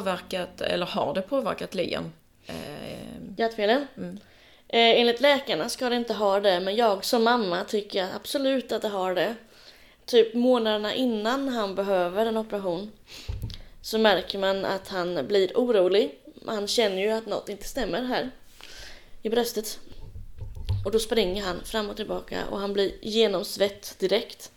Påverkat, 0.05 0.61
eller 0.61 0.87
har 0.87 1.15
det 1.15 1.23
påverkat 1.23 1.75
Liam? 1.75 2.13
Eh, 2.47 2.55
Hjärtfelen? 3.37 3.87
Mm. 3.97 4.19
Eh, 4.69 5.01
enligt 5.01 5.21
läkarna 5.21 5.69
ska 5.69 5.89
det 5.89 5.97
inte 5.97 6.15
ha 6.15 6.41
det, 6.41 6.61
men 6.61 6.77
jag 6.77 7.05
som 7.05 7.25
mamma 7.25 7.65
tycker 7.65 8.09
absolut 8.17 8.73
att 8.73 8.83
det 8.83 8.89
har 8.89 9.15
det. 9.15 9.35
Typ 10.07 10.35
månaderna 10.35 10.95
innan 10.95 11.49
han 11.49 11.75
behöver 11.75 12.27
en 12.27 12.37
operation 12.37 12.93
så 13.83 13.99
märker 13.99 14.39
man 14.39 14.65
att 14.65 14.89
han 14.89 15.27
blir 15.27 15.53
orolig. 15.55 16.19
Han 16.47 16.67
känner 16.67 17.03
ju 17.03 17.11
att 17.11 17.27
något 17.27 17.49
inte 17.49 17.69
stämmer 17.69 18.03
här 18.03 18.31
i 19.23 19.29
bröstet. 19.31 19.79
Och 20.85 20.93
då 20.93 20.99
springer 20.99 21.43
han 21.43 21.65
fram 21.65 21.91
och 21.91 21.97
tillbaka 21.97 22.45
och 22.51 22.59
han 22.59 22.73
blir 22.73 22.93
genomsvett 23.03 23.99
direkt. 23.99 24.53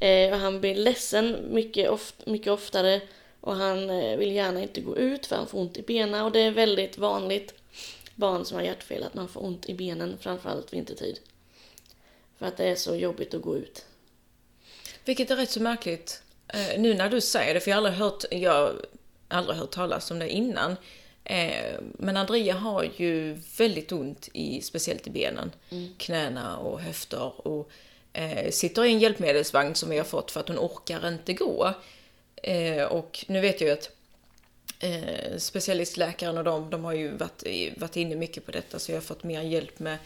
Eh, 0.00 0.32
och 0.32 0.38
han 0.38 0.60
blir 0.60 0.74
ledsen 0.74 1.36
mycket, 1.50 1.90
oft, 1.90 2.26
mycket 2.26 2.52
oftare 2.52 3.00
och 3.40 3.56
han 3.56 3.90
eh, 3.90 4.16
vill 4.16 4.32
gärna 4.32 4.62
inte 4.62 4.80
gå 4.80 4.96
ut 4.96 5.26
för 5.26 5.36
han 5.36 5.46
får 5.46 5.58
ont 5.58 5.76
i 5.76 5.82
benen 5.82 6.24
och 6.24 6.32
det 6.32 6.40
är 6.40 6.50
väldigt 6.50 6.98
vanligt. 6.98 7.54
barn 8.14 8.44
som 8.44 8.56
har 8.56 8.64
hjärtfel 8.64 9.02
att 9.02 9.14
man 9.14 9.28
får 9.28 9.44
ont 9.44 9.68
i 9.68 9.74
benen, 9.74 10.18
framförallt 10.20 10.72
vintertid. 10.72 11.18
För 12.38 12.46
att 12.46 12.56
det 12.56 12.64
är 12.64 12.74
så 12.74 12.96
jobbigt 12.96 13.34
att 13.34 13.42
gå 13.42 13.56
ut. 13.56 13.86
Vilket 15.04 15.30
är 15.30 15.36
rätt 15.36 15.50
så 15.50 15.62
märkligt 15.62 16.22
eh, 16.48 16.80
nu 16.80 16.94
när 16.94 17.08
du 17.08 17.20
säger 17.20 17.54
det, 17.54 17.60
för 17.60 17.70
jag 17.70 17.76
har 17.76 17.86
aldrig 17.86 17.98
hört, 17.98 18.24
jag 18.30 18.52
har 18.52 18.86
aldrig 19.28 19.58
hört 19.58 19.70
talas 19.70 20.10
om 20.10 20.18
det 20.18 20.28
innan. 20.28 20.76
Eh, 21.24 21.74
men 21.80 22.16
Andrea 22.16 22.54
har 22.54 22.88
ju 22.96 23.38
väldigt 23.58 23.92
ont, 23.92 24.28
i, 24.32 24.60
speciellt 24.62 25.06
i 25.06 25.10
benen. 25.10 25.52
Knäna 25.98 26.56
och 26.56 26.80
höfter. 26.80 27.48
Och 27.48 27.70
sitter 28.50 28.84
i 28.84 28.92
en 28.92 28.98
hjälpmedelsvagn 28.98 29.74
som 29.74 29.90
vi 29.90 29.98
har 29.98 30.04
fått 30.04 30.30
för 30.30 30.40
att 30.40 30.48
hon 30.48 30.58
orkar 30.58 31.08
inte 31.08 31.32
gå. 31.32 31.74
Eh, 32.42 32.84
och 32.84 33.24
nu 33.28 33.40
vet 33.40 33.60
jag 33.60 33.68
ju 33.68 33.72
att 33.72 33.90
eh, 34.80 35.36
specialistläkaren 35.38 36.38
och 36.38 36.44
de, 36.44 36.70
de 36.70 36.84
har 36.84 36.92
ju 36.92 37.16
varit, 37.16 37.44
varit 37.76 37.96
inne 37.96 38.16
mycket 38.16 38.46
på 38.46 38.52
detta 38.52 38.78
så 38.78 38.92
jag 38.92 38.96
har 38.96 39.02
fått 39.02 39.24
mer 39.24 39.42
hjälp 39.42 39.78
med 39.78 39.98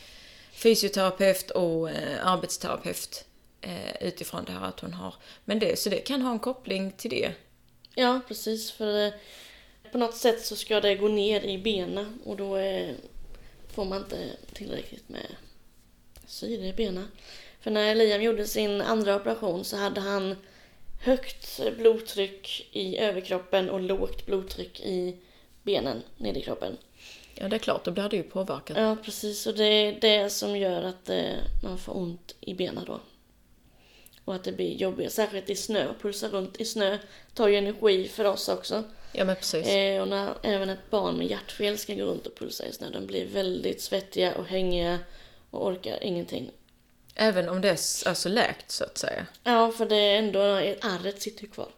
fysioterapeut 0.52 1.50
och 1.50 1.90
eh, 1.90 2.26
arbetsterapeut 2.26 3.24
eh, 3.60 4.02
utifrån 4.02 4.44
det 4.44 4.52
här 4.52 4.68
att 4.68 4.80
hon 4.80 4.92
har. 4.92 5.14
Men 5.44 5.58
det, 5.58 5.78
så 5.78 5.90
det 5.90 5.96
kan 5.96 6.22
ha 6.22 6.30
en 6.32 6.38
koppling 6.38 6.92
till 6.92 7.10
det. 7.10 7.32
Ja, 7.94 8.20
precis. 8.28 8.72
För 8.72 9.06
eh, 9.06 9.12
på 9.92 9.98
något 9.98 10.16
sätt 10.16 10.44
så 10.44 10.56
ska 10.56 10.80
det 10.80 10.94
gå 10.94 11.08
ner 11.08 11.40
i 11.40 11.58
benen 11.58 12.18
och 12.24 12.36
då 12.36 12.56
eh, 12.56 12.94
får 13.74 13.84
man 13.84 13.98
inte 13.98 14.30
tillräckligt 14.52 15.08
med 15.08 15.26
syre 16.26 16.66
i 16.66 16.72
benen. 16.72 17.08
För 17.60 17.70
när 17.70 17.94
Liam 17.94 18.22
gjorde 18.22 18.46
sin 18.46 18.80
andra 18.80 19.16
operation 19.16 19.64
så 19.64 19.76
hade 19.76 20.00
han 20.00 20.36
högt 21.04 21.60
blodtryck 21.76 22.68
i 22.72 22.98
överkroppen 22.98 23.70
och 23.70 23.80
lågt 23.80 24.26
blodtryck 24.26 24.80
i 24.80 25.16
benen, 25.62 26.02
nere 26.16 26.38
i 26.38 26.42
kroppen. 26.42 26.76
Ja, 27.34 27.48
det 27.48 27.56
är 27.56 27.58
klart, 27.58 27.84
då 27.84 27.90
blir 27.90 28.08
det 28.08 28.16
ju 28.16 28.22
påverkat. 28.22 28.76
Ja, 28.76 28.96
precis. 29.04 29.46
Och 29.46 29.54
det 29.54 29.64
är 29.64 30.00
det 30.00 30.30
som 30.30 30.56
gör 30.56 30.82
att 30.82 31.08
eh, 31.08 31.34
man 31.62 31.78
får 31.78 31.96
ont 31.96 32.34
i 32.40 32.54
benen 32.54 32.84
då. 32.86 33.00
Och 34.24 34.34
att 34.34 34.44
det 34.44 34.52
blir 34.52 34.74
jobbigt, 34.74 35.12
särskilt 35.12 35.50
i 35.50 35.56
snö. 35.56 35.94
Pulsa 36.00 36.28
runt 36.28 36.60
i 36.60 36.64
snö 36.64 36.98
tar 37.34 37.48
ju 37.48 37.56
energi 37.56 38.08
för 38.08 38.24
oss 38.24 38.48
också. 38.48 38.84
Ja, 39.12 39.24
men 39.24 39.36
precis. 39.36 39.66
Eh, 39.66 40.02
och 40.02 40.08
när 40.08 40.34
även 40.42 40.68
ett 40.68 40.90
barn 40.90 41.18
med 41.18 41.26
hjärtfel 41.26 41.78
ska 41.78 41.94
gå 41.94 42.04
runt 42.04 42.26
och 42.26 42.34
pulsa 42.34 42.66
i 42.66 42.72
snö, 42.72 42.90
de 42.90 43.06
blir 43.06 43.26
väldigt 43.26 43.80
svettiga 43.80 44.34
och 44.34 44.46
hängiga 44.46 44.98
och 45.50 45.66
orkar 45.66 46.04
ingenting. 46.04 46.50
Även 47.14 47.48
om 47.48 47.60
det 47.60 47.68
är 47.68 48.08
alltså 48.08 48.28
läkt, 48.28 48.70
så 48.70 48.84
att 48.84 48.98
säga. 48.98 49.26
Ja, 49.44 49.72
för 49.72 49.86
det 49.86 49.96
är 49.96 50.18
ändå, 50.18 50.40
ärret 50.40 51.22
sitter 51.22 51.42
ju 51.42 51.48
kvar. 51.50 51.68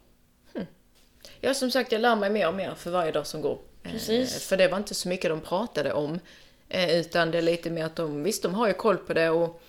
Ja, 1.41 1.55
som 1.55 1.71
sagt, 1.71 1.93
jag 1.93 2.01
lär 2.01 2.17
mig 2.17 2.31
mer 2.31 2.49
och 2.49 2.55
mer 2.55 2.75
för 2.75 2.91
varje 2.91 3.13
dag 3.13 3.27
som 3.27 3.41
går. 3.41 3.59
Eh, 3.83 3.91
Precis. 3.91 4.45
För 4.45 4.57
det 4.57 4.69
var 4.69 4.77
inte 4.79 4.95
så 4.95 5.09
mycket 5.09 5.31
de 5.31 5.41
pratade 5.41 5.93
om. 5.93 6.21
Eh, 6.69 6.99
utan 7.01 7.31
det 7.31 7.39
är 7.39 7.43
lite 7.43 7.71
mer 7.71 7.85
att 7.85 7.97
de, 7.97 8.23
visst 8.23 8.43
de 8.43 8.55
har 8.55 8.69
ju 8.69 8.75
koll 8.75 8.97
på 8.97 9.15
det 9.15 9.31
och 9.31 9.63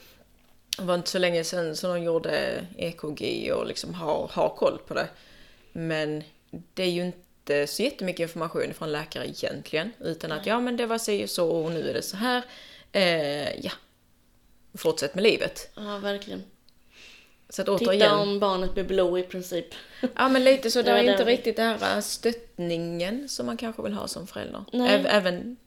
det 0.77 0.83
var 0.83 0.95
inte 0.95 1.09
så 1.09 1.19
länge 1.19 1.43
sedan 1.43 1.75
som 1.75 1.89
de 1.89 2.03
gjorde 2.03 2.65
EKG 2.77 3.51
och 3.53 3.67
liksom 3.67 3.93
har, 3.93 4.29
har 4.33 4.49
koll 4.49 4.79
på 4.87 4.93
det. 4.93 5.07
Men 5.71 6.23
det 6.73 6.83
är 6.83 6.89
ju 6.89 7.01
inte 7.05 7.67
så 7.67 7.83
jättemycket 7.83 8.19
information 8.19 8.73
från 8.73 8.91
läkare 8.91 9.27
egentligen. 9.29 9.91
Utan 9.99 10.31
att 10.31 10.45
ja 10.45 10.59
men 10.59 10.77
det 10.77 10.85
var 10.85 10.97
si 10.97 11.25
och 11.25 11.29
så 11.29 11.49
och 11.49 11.71
nu 11.71 11.89
är 11.89 11.93
det 11.93 12.01
så 12.01 12.17
här. 12.17 12.43
Eh, 12.91 13.59
ja, 13.65 13.71
fortsätt 14.77 15.15
med 15.15 15.23
livet. 15.23 15.69
Ja, 15.75 15.97
verkligen. 15.97 16.43
Så 17.49 17.61
att 17.61 17.65
Titta 17.79 17.91
återigen, 17.91 18.11
om 18.11 18.39
barnet 18.39 18.73
blir 18.73 18.83
blå 18.83 19.17
i 19.17 19.23
princip. 19.23 19.65
Ja 20.15 20.29
men 20.29 20.43
lite 20.43 20.71
så, 20.71 20.81
det 20.83 20.91
är 20.91 21.11
inte 21.11 21.25
riktigt 21.25 21.55
det 21.55 21.63
här 21.63 22.01
stöttningen 22.01 23.29
som 23.29 23.45
man 23.45 23.57
kanske 23.57 23.81
vill 23.81 23.93
ha 23.93 24.07
som 24.07 24.27
förälder. 24.27 24.63
Nej. 24.73 24.89
Äv- 24.99 25.07
Även 25.09 25.57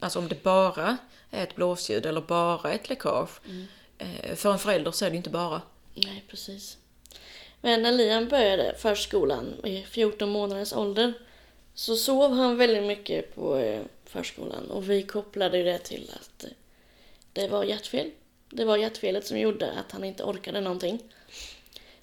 alltså 0.00 0.18
om 0.18 0.28
det 0.28 0.42
bara 0.42 0.96
är 1.30 1.42
ett 1.42 1.54
blåsljud 1.54 2.06
eller 2.06 2.20
bara 2.20 2.72
ett 2.72 2.88
läckage. 2.88 3.30
Eh, 3.98 4.34
För 4.34 4.52
en 4.52 4.58
förälder 4.58 4.90
så 4.90 5.04
är 5.04 5.10
det 5.10 5.16
inte 5.16 5.30
bara. 5.30 5.62
Nej, 5.94 6.24
precis. 6.28 6.76
Men 7.60 7.82
när 7.82 7.92
Liam 7.92 8.28
började 8.28 8.74
förskolan 8.78 9.54
i 9.64 9.82
14 9.82 10.28
månaders 10.28 10.72
ålder 10.72 11.12
så 11.74 11.96
sov 11.96 12.32
han 12.32 12.56
väldigt 12.56 12.82
mycket 12.84 13.34
på 13.34 13.56
eh, 13.56 13.82
förskolan 14.04 14.70
och 14.70 14.90
vi 14.90 15.02
kopplade 15.02 15.62
det 15.62 15.78
till 15.78 16.10
att 16.14 16.44
eh, 16.44 16.50
det 17.32 17.48
var 17.48 17.64
hjärtfel. 17.64 18.10
Det 18.56 18.64
var 18.64 18.76
hjärtfelet 18.76 19.26
som 19.26 19.38
gjorde 19.38 19.72
att 19.72 19.92
han 19.92 20.04
inte 20.04 20.22
orkade 20.24 20.60
någonting. 20.60 20.98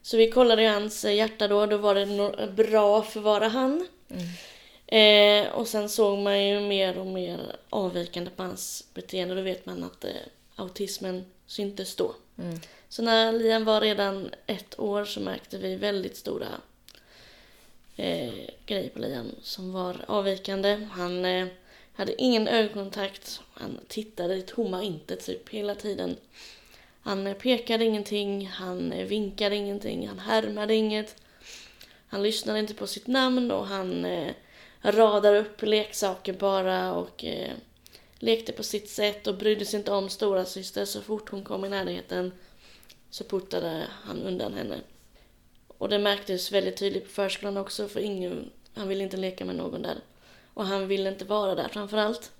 Så 0.01 0.17
vi 0.17 0.31
kollade 0.31 0.67
hans 0.67 1.05
hjärta 1.05 1.47
då, 1.47 1.65
då 1.65 1.77
var 1.77 1.95
det 1.95 2.05
no- 2.05 2.51
bra 2.53 3.01
för 3.01 3.19
vara 3.19 3.47
han. 3.47 3.87
Eh, 4.87 5.47
och 5.51 5.67
sen 5.67 5.89
såg 5.89 6.17
man 6.19 6.43
ju 6.47 6.59
mer 6.59 6.97
och 6.97 7.05
mer 7.07 7.55
avvikande 7.69 8.29
på 8.35 8.43
hans 8.43 8.87
beteende. 8.93 9.35
Då 9.35 9.41
vet 9.41 9.65
man 9.65 9.83
att 9.83 10.03
eh, 10.03 10.11
autismen 10.55 11.25
syntes 11.47 11.95
då. 11.95 12.15
Så 12.89 13.01
när 13.03 13.31
Liam 13.31 13.65
var 13.65 13.81
redan 13.81 14.29
ett 14.47 14.79
år 14.79 15.05
så 15.05 15.19
märkte 15.19 15.57
vi 15.57 15.75
väldigt 15.75 16.17
stora 16.17 16.47
eh, 17.95 18.33
grejer 18.65 18.89
på 18.89 18.99
Liam 18.99 19.31
som 19.41 19.73
var 19.73 20.05
avvikande. 20.07 20.87
Han 20.91 21.25
eh, 21.25 21.47
hade 21.93 22.21
ingen 22.21 22.47
ögonkontakt. 22.47 23.41
Han 23.53 23.79
tittade 23.87 24.35
i 24.35 24.41
tomma 24.41 24.83
intet 24.83 25.25
typ 25.25 25.49
hela 25.49 25.75
tiden. 25.75 26.15
Han 27.01 27.35
pekade 27.41 27.85
ingenting, 27.85 28.47
han 28.47 29.07
vinkade 29.07 29.55
ingenting, 29.55 30.07
han 30.07 30.19
härmade 30.19 30.75
inget. 30.75 31.15
Han 32.07 32.23
lyssnade 32.23 32.59
inte 32.59 32.73
på 32.73 32.87
sitt 32.87 33.07
namn 33.07 33.51
och 33.51 33.67
han 33.67 34.05
eh, 34.05 34.33
radade 34.81 35.39
upp 35.39 35.61
leksaker 35.61 36.33
bara 36.33 36.93
och 36.93 37.23
eh, 37.23 37.51
lekte 38.19 38.51
på 38.51 38.63
sitt 38.63 38.89
sätt 38.89 39.27
och 39.27 39.37
brydde 39.37 39.65
sig 39.65 39.79
inte 39.79 39.91
om 39.91 40.09
stora 40.09 40.45
syster 40.45 40.85
så 40.85 41.01
fort 41.01 41.29
hon 41.29 41.43
kom 41.43 41.65
i 41.65 41.69
närheten 41.69 42.31
så 43.09 43.23
puttade 43.23 43.87
han 44.03 44.21
undan 44.21 44.53
henne. 44.53 44.79
Och 45.67 45.89
det 45.89 45.99
märktes 45.99 46.51
väldigt 46.51 46.77
tydligt 46.77 47.03
på 47.03 47.09
förskolan 47.09 47.57
också 47.57 47.87
för 47.87 47.99
ingen, 47.99 48.49
han 48.73 48.87
ville 48.87 49.03
inte 49.03 49.17
leka 49.17 49.45
med 49.45 49.55
någon 49.55 49.81
där. 49.81 49.97
Och 50.53 50.65
han 50.65 50.87
ville 50.87 51.09
inte 51.09 51.25
vara 51.25 51.55
där 51.55 51.67
framförallt. 51.67 52.31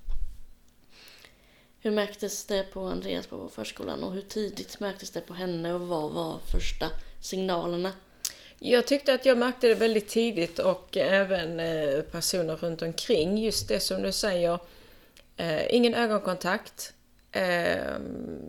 Hur 1.79 1.91
märktes 1.91 2.45
det 2.45 2.63
på 2.63 2.85
Andreas 2.85 3.27
på 3.27 3.49
förskolan 3.49 4.03
och 4.03 4.13
hur 4.13 4.21
tidigt 4.21 4.79
märktes 4.79 5.11
det 5.11 5.21
på 5.21 5.33
henne 5.33 5.73
och 5.73 5.81
vad 5.81 6.11
var 6.11 6.39
första 6.51 6.89
signalerna? 7.21 7.91
Jag 8.59 8.87
tyckte 8.87 9.13
att 9.13 9.25
jag 9.25 9.37
märkte 9.37 9.67
det 9.67 9.75
väldigt 9.75 10.07
tidigt 10.07 10.59
och 10.59 10.97
även 10.97 11.59
eh, 11.59 12.01
personer 12.01 12.55
runt 12.55 12.81
omkring. 12.81 13.37
Just 13.37 13.67
det 13.67 13.79
som 13.79 14.01
du 14.01 14.11
säger. 14.11 14.59
Eh, 15.37 15.75
ingen 15.75 15.93
ögonkontakt. 15.93 16.93
Eh, 17.35 17.77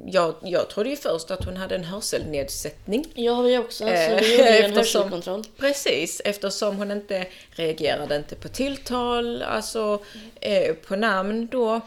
jag, 0.06 0.34
jag 0.42 0.70
trodde 0.70 0.90
ju 0.90 0.96
först 0.96 1.30
att 1.30 1.44
hon 1.44 1.56
hade 1.56 1.74
en 1.74 1.84
hörselnedsättning. 1.84 3.06
Ja, 3.14 3.40
vi 3.40 3.58
också. 3.58 3.84
Så 3.84 3.90
Eh, 3.90 4.20
vi 4.20 4.36
gjorde 4.36 4.58
ju 4.58 4.64
en 4.64 4.72
hörselkontroll. 4.76 5.44
Precis, 5.56 6.22
eftersom 6.24 6.76
hon 6.76 6.90
inte 6.90 7.26
reagerade 7.50 8.16
inte 8.16 8.34
på 8.34 8.48
tilltal, 8.48 9.42
alltså 9.42 10.02
eh, 10.40 10.74
på 10.74 10.96
namn 10.96 11.48
då. 11.52 11.80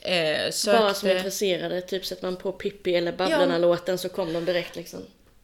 Eh, 0.00 0.50
sökte... 0.50 0.80
Bara 0.80 0.94
som 0.94 1.10
intresserade, 1.10 1.80
typ 1.80 2.06
sätter 2.06 2.24
man 2.24 2.36
på 2.36 2.52
Pippi 2.52 2.94
eller 2.94 3.12
Babblarna-låten 3.12 3.98
så 3.98 4.08
kom 4.08 4.32
de 4.32 4.44
direkt 4.44 4.76
liksom. 4.76 5.00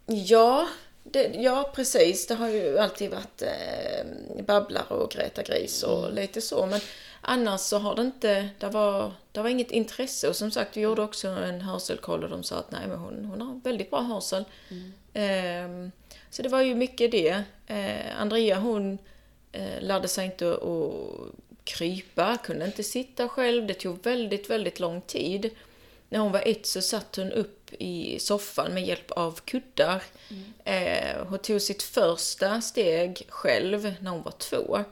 Ja, 0.06 0.68
det, 1.02 1.30
ja 1.34 1.72
precis. 1.74 2.26
Det 2.26 2.34
har 2.34 2.48
ju 2.48 2.78
alltid 2.78 3.10
varit 3.10 3.42
eh, 3.42 4.42
Babblar 4.44 4.92
och 4.92 5.10
Greta 5.10 5.42
Gris 5.42 5.82
och 5.82 6.12
lite 6.12 6.40
så. 6.40 6.66
Men 6.66 6.80
annars 7.20 7.60
så 7.60 7.78
har 7.78 7.96
det 7.96 8.02
inte, 8.02 8.48
det 8.58 8.68
var, 8.68 9.12
det 9.32 9.42
var 9.42 9.48
inget 9.48 9.70
intresse. 9.70 10.28
Och 10.28 10.36
som 10.36 10.50
sagt, 10.50 10.76
vi 10.76 10.80
gjorde 10.80 11.02
också 11.02 11.28
en 11.28 11.60
hörselkoll 11.60 12.24
och 12.24 12.30
de 12.30 12.42
sa 12.42 12.56
att 12.56 12.70
nej 12.70 12.88
men 12.88 12.98
hon, 12.98 13.24
hon 13.24 13.40
har 13.40 13.60
väldigt 13.64 13.90
bra 13.90 14.00
hörsel. 14.00 14.44
Ehm, 15.14 15.90
så 16.30 16.42
det 16.42 16.48
var 16.48 16.62
ju 16.62 16.74
mycket 16.74 17.10
det. 17.10 17.42
Eh, 17.66 18.20
Andrea 18.20 18.58
hon 18.58 18.98
eh, 19.52 19.80
lärde 19.80 20.08
sig 20.08 20.24
inte 20.24 20.52
att 20.52 21.34
krypa, 21.64 22.36
kunde 22.36 22.66
inte 22.66 22.82
sitta 22.82 23.28
själv. 23.28 23.66
Det 23.66 23.74
tog 23.74 24.04
väldigt, 24.04 24.50
väldigt 24.50 24.80
lång 24.80 25.00
tid. 25.00 25.50
När 26.08 26.18
hon 26.18 26.32
var 26.32 26.42
ett 26.46 26.66
så 26.66 26.82
satt 26.82 27.16
hon 27.16 27.32
upp 27.32 27.70
i 27.78 28.18
soffan 28.18 28.74
med 28.74 28.86
hjälp 28.86 29.10
av 29.10 29.40
kuddar. 29.44 30.02
Eh, 30.64 31.26
hon 31.26 31.38
tog 31.38 31.62
sitt 31.62 31.82
första 31.82 32.60
steg 32.60 33.22
själv 33.28 33.94
när 34.00 34.10
hon 34.10 34.22
var 34.22 34.32
två. 34.38 34.84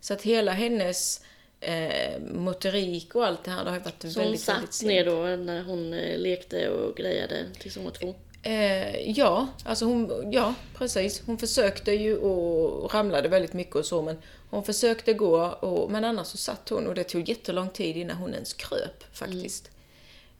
Så 0.00 0.14
att 0.14 0.22
hela 0.22 0.52
hennes 0.52 1.24
eh, 1.62 2.20
motorik 2.20 3.14
och 3.14 3.26
allt 3.26 3.44
det 3.44 3.50
här 3.50 3.64
det 3.64 3.70
har 3.70 3.76
ju 3.76 3.82
varit 3.82 4.02
Så 4.02 4.06
väldigt, 4.06 4.18
väldigt 4.18 4.40
satt 4.40 4.74
sent. 4.74 4.88
ner 4.88 5.04
då 5.04 5.44
när 5.44 5.62
hon 5.62 5.94
eh, 5.94 6.18
lekte 6.18 6.68
och 6.68 6.96
grejade 6.96 7.46
tills 7.58 7.76
hon 7.76 7.84
var 7.84 7.92
två. 7.92 8.14
Eh, 8.42 9.10
ja, 9.10 9.48
alltså 9.64 9.84
hon, 9.84 10.32
ja 10.32 10.54
precis. 10.74 11.22
Hon 11.26 11.38
försökte 11.38 11.92
ju 11.92 12.16
och 12.16 12.94
ramlade 12.94 13.28
väldigt 13.28 13.52
mycket 13.52 13.76
och 13.76 13.86
så 13.86 14.02
men 14.02 14.18
hon 14.50 14.64
försökte 14.64 15.12
gå 15.12 15.46
och, 15.46 15.90
men 15.90 16.04
annars 16.04 16.26
så 16.26 16.36
satt 16.36 16.68
hon 16.68 16.86
och 16.86 16.94
det 16.94 17.04
tog 17.04 17.28
jättelång 17.28 17.70
tid 17.70 17.96
innan 17.96 18.16
hon 18.16 18.34
ens 18.34 18.52
kröp 18.52 19.04
faktiskt. 19.12 19.70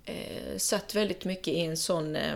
Eh, 0.04 0.56
satt 0.56 0.94
väldigt 0.94 1.24
mycket 1.24 1.48
i 1.48 1.60
en 1.60 1.76
sån, 1.76 2.16
eh, 2.16 2.34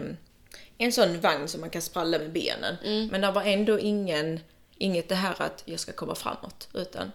en 0.78 0.92
sån 0.92 1.20
vagn 1.20 1.48
som 1.48 1.60
man 1.60 1.70
kan 1.70 1.82
spralla 1.82 2.18
med 2.18 2.32
benen. 2.32 2.76
Men 3.10 3.20
det 3.20 3.30
var 3.30 3.42
ändå 3.42 3.78
ingen, 3.78 4.40
inget 4.78 5.08
det 5.08 5.14
här 5.14 5.34
att 5.42 5.62
jag 5.64 5.80
ska 5.80 5.92
komma 5.92 6.14
framåt 6.14 6.68
utan 6.74 7.12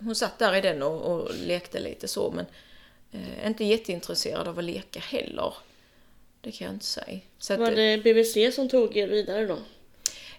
hon 0.00 0.14
satt 0.14 0.38
där 0.38 0.56
i 0.56 0.60
den 0.60 0.82
och, 0.82 1.12
och 1.12 1.34
lekte 1.34 1.80
lite 1.80 2.08
så 2.08 2.30
men 2.30 2.46
Eh, 3.12 3.46
inte 3.46 3.64
jätteintresserad 3.64 4.48
av 4.48 4.58
att 4.58 4.64
leka 4.64 5.00
heller. 5.00 5.54
Det 6.40 6.52
kan 6.52 6.64
jag 6.64 6.74
inte 6.74 6.86
säga. 6.86 7.18
Så 7.38 7.52
att, 7.52 7.60
Var 7.60 7.70
det 7.70 7.98
BVC 7.98 8.54
som 8.54 8.68
tog 8.68 8.96
er 8.96 9.08
vidare 9.08 9.46
då? 9.46 9.58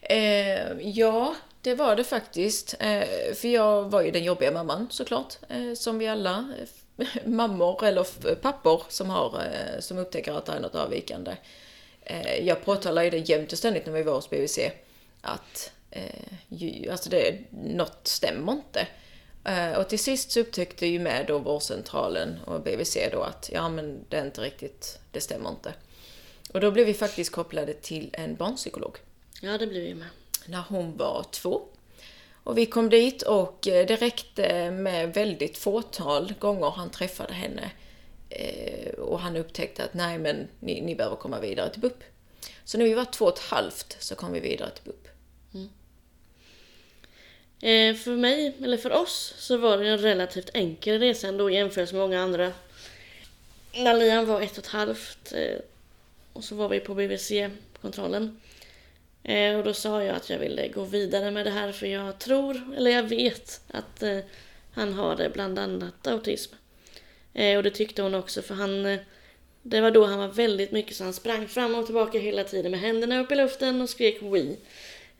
Eh, 0.02 0.90
ja, 0.90 1.36
det 1.62 1.76
var 1.76 1.96
det 1.96 2.04
faktiskt. 2.04 2.76
Eh, 2.80 3.34
för 3.36 3.48
jag 3.48 3.84
var 3.84 4.02
ju 4.02 4.12
den 4.12 4.24
jobbiga 4.24 4.52
mamman 4.52 4.88
såklart, 4.92 5.38
eh, 5.50 5.74
som 5.74 6.00
vi 6.00 6.08
alla 6.08 6.54
eh, 6.98 7.08
mammor 7.26 7.84
eller 7.86 8.36
pappor 8.36 8.84
som, 8.90 9.10
har, 9.10 9.40
eh, 9.40 9.80
som 9.80 9.98
upptäcker 9.98 10.34
att 10.34 10.46
det 10.46 10.52
är 10.52 10.60
något 10.60 10.76
avvikande. 10.76 11.32
Eh, 12.02 12.48
jag 12.48 12.66
påtalar 12.66 13.04
ju 13.04 13.10
det 13.10 13.18
jämt 13.18 13.52
och 13.52 13.58
ständigt 13.58 13.86
när 13.86 13.94
vi 13.94 14.04
var 14.04 14.14
hos 14.14 14.30
BVC 14.30 14.60
att 15.22 15.72
alltså 16.92 17.10
det, 17.10 17.40
något 17.50 18.08
stämmer 18.08 18.52
inte. 18.52 18.88
Eh, 19.46 19.72
och 19.80 19.90
till 19.90 20.00
sist 20.00 20.32
så 20.32 20.40
upptäckte 20.40 20.86
ju 20.88 21.00
med 21.00 21.26
då 21.28 21.38
vårdcentralen 21.40 22.40
och 22.46 22.62
BVC 22.62 22.98
då 23.12 23.22
att 23.22 23.50
ja 23.54 23.70
men 23.70 24.06
det 24.10 24.18
är 24.18 24.26
inte 24.26 24.42
riktigt, 24.42 25.00
det 25.12 25.22
stämmer 25.22 25.50
inte. 25.50 25.74
Och 26.54 26.60
då 26.62 26.72
blev 26.72 26.86
vi 26.86 26.94
faktiskt 26.94 27.32
kopplade 27.32 27.74
till 27.74 28.10
en 28.14 28.36
barnpsykolog 28.36 28.98
Ja, 29.42 29.58
det 29.58 29.68
blev 29.68 29.84
vi 29.84 29.94
med. 29.94 30.08
när 30.46 30.64
hon 30.70 30.98
var 30.98 31.26
två. 31.32 31.62
Och 32.44 32.58
vi 32.58 32.66
kom 32.66 32.90
dit 32.90 33.22
och 33.22 33.68
eh, 33.68 33.86
det 33.88 33.96
räckte 33.96 34.72
med 34.72 35.14
väldigt 35.14 35.58
fåtal 35.58 36.34
gånger 36.40 36.70
han 36.70 36.90
träffade 36.90 37.34
henne. 37.34 37.72
Eh, 38.30 38.94
Och 38.94 39.20
han 39.20 39.38
upptäckte 39.38 39.84
att 39.84 39.94
nej 39.94 40.18
men 40.18 40.48
ni, 40.60 40.82
ni 40.82 40.96
behöver 40.96 41.16
komma 41.16 41.40
vidare 41.40 41.70
till 41.70 41.82
BUP. 41.82 42.04
Så 42.64 42.78
när 42.78 42.86
vi 42.86 42.94
var 42.94 43.06
två 43.06 43.26
och 43.26 43.34
ett 43.34 43.40
halvt 43.44 43.98
så 44.00 44.16
kom 44.16 44.32
vi 44.34 44.40
vidare 44.40 44.70
till 44.70 44.84
BUP. 44.84 45.08
Eh, 47.62 47.96
för 47.96 48.16
mig, 48.16 48.54
eller 48.64 48.78
för 48.78 48.92
oss, 48.92 49.34
så 49.38 49.58
var 49.58 49.78
det 49.78 49.90
en 49.90 49.98
relativt 49.98 50.50
enkel 50.54 51.00
resa 51.00 51.28
ändå 51.28 51.50
i 51.50 51.54
jämförelse 51.54 51.96
med 51.96 52.02
många 52.02 52.22
andra. 52.22 52.52
När 53.74 53.94
Liam 53.94 54.26
var 54.26 54.42
ett 54.42 54.52
och 54.52 54.64
ett 54.64 54.68
halvt 54.68 55.34
eh, 55.34 55.60
och 56.34 56.44
så 56.44 56.56
var 56.56 56.70
vi 56.70 56.80
på 56.80 56.96
BVC-kontrollen. 56.96 58.42
Eh, 59.24 59.56
och 59.56 59.64
då 59.64 59.74
sa 59.74 60.04
jag 60.04 60.16
att 60.16 60.30
jag 60.30 60.40
ville 60.40 60.68
gå 60.68 60.84
vidare 60.84 61.32
med 61.32 61.46
det 61.46 61.52
här 61.52 61.72
för 61.72 61.88
jag 61.88 62.20
tror, 62.20 62.74
eller 62.78 62.92
jag 62.92 63.04
vet, 63.04 63.62
att 63.68 64.04
eh, 64.04 64.20
han 64.74 64.94
har 64.94 65.30
bland 65.34 65.60
annat 65.60 66.08
autism. 66.08 66.54
Eh, 67.34 67.58
och 67.58 67.64
det 67.64 67.72
tyckte 67.72 68.02
hon 68.02 68.16
också 68.16 68.42
för 68.42 68.56
han 68.56 68.86
eh, 68.86 69.00
det 69.62 69.82
var 69.82 69.92
då 69.92 70.06
han 70.06 70.20
var 70.20 70.28
väldigt 70.28 70.72
mycket 70.72 70.96
så 70.96 71.04
han 71.04 71.14
sprang 71.14 71.48
fram 71.48 71.76
och 71.76 71.86
tillbaka 71.86 72.20
hela 72.20 72.44
tiden 72.44 72.72
med 72.72 72.80
händerna 72.80 73.20
upp 73.20 73.32
i 73.32 73.36
luften 73.36 73.82
och 73.82 73.90
skrek 73.90 74.22
we. 74.22 74.56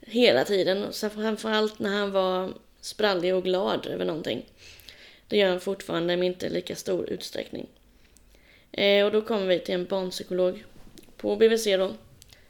Hela 0.06 0.44
tiden. 0.44 0.84
Och 0.84 0.94
framförallt 0.94 1.78
när 1.78 1.98
han 1.98 2.12
var 2.12 2.52
sprallig 2.80 3.34
och 3.34 3.44
glad 3.44 3.86
över 3.86 4.04
någonting. 4.04 4.44
Det 5.28 5.36
gör 5.36 5.48
han 5.48 5.60
fortfarande 5.60 6.16
men 6.16 6.26
inte 6.26 6.46
i 6.46 6.50
lika 6.50 6.76
stor 6.76 7.10
utsträckning. 7.10 7.66
Eh, 8.72 9.06
och 9.06 9.12
då 9.12 9.22
kommer 9.22 9.46
vi 9.46 9.58
till 9.58 9.74
en 9.74 9.84
barnpsykolog 9.84 10.64
på 11.16 11.36
BVC 11.36 11.64
då. 11.64 11.94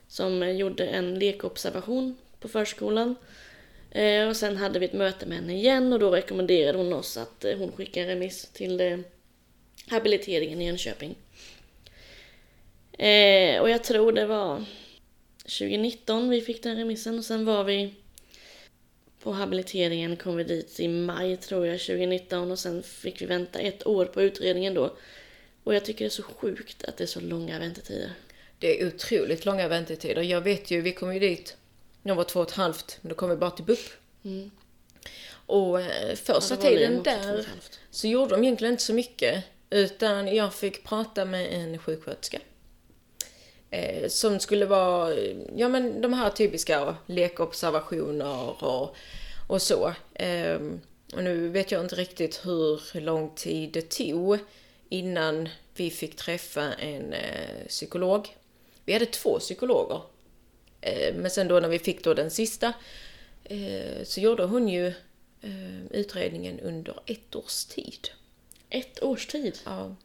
Som 0.09 0.57
gjorde 0.57 0.87
en 0.87 1.19
lekobservation 1.19 2.17
på 2.41 2.49
förskolan. 2.49 3.17
Eh, 3.91 4.29
och 4.29 4.37
sen 4.37 4.57
hade 4.57 4.79
vi 4.79 4.87
ett 4.87 4.93
möte 4.93 5.27
med 5.27 5.39
henne 5.39 5.55
igen 5.55 5.93
och 5.93 5.99
då 5.99 6.11
rekommenderade 6.11 6.79
hon 6.79 6.93
oss 6.93 7.17
att 7.17 7.45
eh, 7.45 7.59
hon 7.59 7.73
skickar 7.73 8.03
en 8.03 8.09
remiss 8.09 8.49
till 8.53 8.81
eh, 8.81 8.99
habiliteringen 9.89 10.61
i 10.61 10.67
Jönköping. 10.67 11.15
Eh, 12.93 13.61
och 13.61 13.71
jag 13.71 13.85
tror 13.85 14.13
det 14.13 14.27
var 14.27 14.65
2019 15.43 16.29
vi 16.29 16.41
fick 16.41 16.63
den 16.63 16.77
remissen 16.77 17.19
och 17.19 17.25
sen 17.25 17.45
var 17.45 17.65
vi 17.65 17.95
på 19.23 19.33
habiliteringen 19.33 20.17
kom 20.17 20.37
vi 20.37 20.45
dit 20.45 20.81
i 20.81 20.89
maj 20.89 21.37
tror 21.37 21.67
jag 21.67 21.81
2019 21.81 22.51
och 22.51 22.59
sen 22.59 22.83
fick 22.83 23.23
vi 23.23 23.27
vänta 23.27 23.59
ett 23.59 23.87
år 23.87 24.05
på 24.05 24.23
utredningen 24.23 24.75
då. 24.75 24.97
Och 25.65 25.75
jag 25.75 25.85
tycker 25.85 26.05
det 26.05 26.09
är 26.09 26.11
så 26.11 26.23
sjukt 26.23 26.85
att 26.85 26.97
det 26.97 27.05
är 27.05 27.09
så 27.09 27.21
långa 27.21 27.59
väntetider. 27.59 28.13
Det 28.59 28.81
är 28.81 28.87
otroligt 28.87 29.45
långa 29.45 29.69
väntetider. 29.69 30.23
Jag 30.23 30.41
vet 30.41 30.71
ju, 30.71 30.81
vi 30.81 30.93
kom 30.93 31.15
ju 31.15 31.21
dit 31.21 31.57
när 32.03 32.11
jag 32.11 32.17
var 32.17 32.25
två 32.25 32.41
och 32.41 32.49
ett 32.49 32.55
halvt, 32.55 32.99
men 33.01 33.09
då 33.09 33.15
kom 33.15 33.31
vi 33.31 33.37
bara 33.37 33.51
till 33.51 33.65
BUP. 33.65 33.79
Och 35.47 35.81
eh, 35.81 36.15
första 36.15 36.55
Ja, 36.55 36.61
tiden 36.61 37.03
där 37.03 37.47
så 37.91 38.09
gjorde 38.09 38.31
de 38.31 38.45
egentligen 38.45 38.75
inte 38.75 38.83
så 38.85 38.95
mycket. 38.95 39.45
Utan 39.71 40.35
jag 40.35 40.55
fick 40.55 40.85
prata 40.85 41.25
med 41.25 41.53
en 41.53 41.79
sjuksköterska. 41.79 42.39
Eh, 43.73 44.09
som 44.09 44.41
skulle 44.41 44.67
vara, 44.67 45.15
ja 45.57 45.69
men 45.69 46.01
de 46.01 46.13
här 46.13 46.31
typiska 46.31 46.97
lekobservationer 47.07 48.65
och, 48.65 48.97
och 49.49 49.63
så. 49.63 49.95
Eh, 50.15 50.61
och 51.13 51.25
nu 51.25 51.49
vet 51.49 51.71
jag 51.71 51.81
inte 51.81 51.95
riktigt 51.95 52.47
hur 52.47 53.01
lång 53.01 53.35
tid 53.35 53.71
det 53.73 53.91
tog 53.91 54.39
innan 54.89 55.49
vi 55.75 55.91
fick 55.91 56.17
träffa 56.17 56.73
en 56.73 57.13
eh, 57.13 57.67
psykolog. 57.69 58.37
Vi 58.85 58.93
hade 58.93 59.07
två 59.07 59.39
psykologer. 59.39 60.01
Eh, 60.81 61.15
men 61.15 61.31
sen 61.31 61.49
då 61.49 61.61
när 61.61 61.69
vi 61.69 61.79
fick 61.79 62.05
då 62.05 62.15
den 62.15 62.31
sista 62.31 62.73
eh, 63.45 64.05
så 64.05 64.21
gjorde 64.21 64.45
hon 64.45 64.69
ju 64.69 64.87
eh, 65.41 65.85
utredningen 65.91 66.61
under 66.61 66.95
ett 67.07 67.37
års 67.37 67.65
tid. 67.65 68.09
Ett 68.71 69.03
års 69.03 69.27
tid. 69.27 69.59
Ja. 69.65 69.97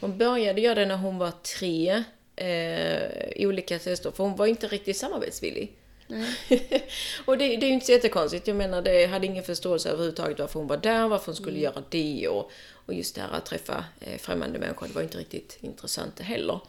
Hon 0.00 0.18
började 0.18 0.60
göra 0.60 0.74
det 0.74 0.86
när 0.86 0.96
hon 0.96 1.18
var 1.18 1.32
tre. 1.58 2.04
Eh, 2.36 3.46
olika 3.46 3.78
tester, 3.78 4.10
för 4.10 4.24
hon 4.24 4.36
var 4.36 4.46
inte 4.46 4.66
riktigt 4.68 4.96
samarbetsvillig. 4.96 5.72
och 7.24 7.38
det, 7.38 7.56
det 7.56 7.66
är 7.66 7.68
ju 7.68 7.74
inte 7.74 7.86
så 7.86 7.92
jättekonstigt. 7.92 8.46
Jag 8.46 8.56
menar, 8.56 8.82
det 8.82 9.06
hade 9.06 9.26
ingen 9.26 9.44
förståelse 9.44 9.88
överhuvudtaget 9.88 10.38
varför 10.38 10.58
hon 10.58 10.68
var 10.68 10.76
där, 10.76 11.08
varför 11.08 11.26
hon 11.26 11.36
skulle 11.36 11.58
göra 11.58 11.82
det 11.88 12.28
och, 12.28 12.50
och 12.86 12.94
just 12.94 13.14
det 13.14 13.20
här 13.20 13.30
att 13.30 13.46
träffa 13.46 13.84
eh, 14.00 14.18
främmande 14.18 14.58
människor, 14.58 14.86
det 14.86 14.94
var 14.94 15.02
inte 15.02 15.18
riktigt 15.18 15.58
intressant 15.60 16.20
heller. 16.20 16.60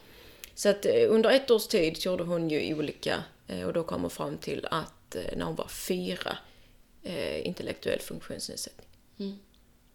Så 0.54 0.68
att 0.68 0.86
eh, 0.86 0.92
under 1.08 1.30
ett 1.30 1.50
års 1.50 1.66
tid 1.66 1.98
gjorde 1.98 2.24
hon 2.24 2.50
ju 2.50 2.74
olika 2.74 3.24
eh, 3.46 3.62
och 3.66 3.72
då 3.72 3.84
kom 3.84 4.00
hon 4.00 4.10
fram 4.10 4.38
till 4.38 4.66
att 4.70 5.16
eh, 5.16 5.36
när 5.36 5.44
hon 5.44 5.54
var 5.54 5.68
fyra, 5.68 6.38
eh, 7.02 7.46
intellektuell 7.46 8.00
funktionsnedsättning. 8.00 8.86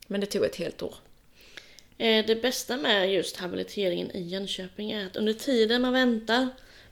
Men 0.08 0.22
det 0.22 0.28
tog 0.28 0.44
ett 0.44 0.56
helt 0.56 0.82
år. 0.82 0.96
Eh, 1.98 2.26
Det 2.26 2.42
bästa 2.42 2.78
med 2.78 3.14
just 3.14 3.38
habiliteringen 3.38 4.12
i 4.12 4.22
Jönköping 4.22 4.92
är 4.92 5.06
att 5.06 5.16
under 5.16 5.34
tiden 5.34 5.82
man 5.82 5.94
väntar 5.94 6.48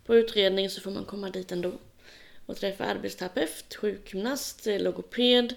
på 0.05 0.15
utredning 0.15 0.69
så 0.69 0.81
får 0.81 0.91
man 0.91 1.05
komma 1.05 1.29
dit 1.29 1.51
ändå. 1.51 1.71
Och 2.45 2.57
träffa 2.57 2.85
arbetsterapeut, 2.85 3.75
sjukgymnast, 3.75 4.67
eh, 4.67 4.79
logoped 4.79 5.55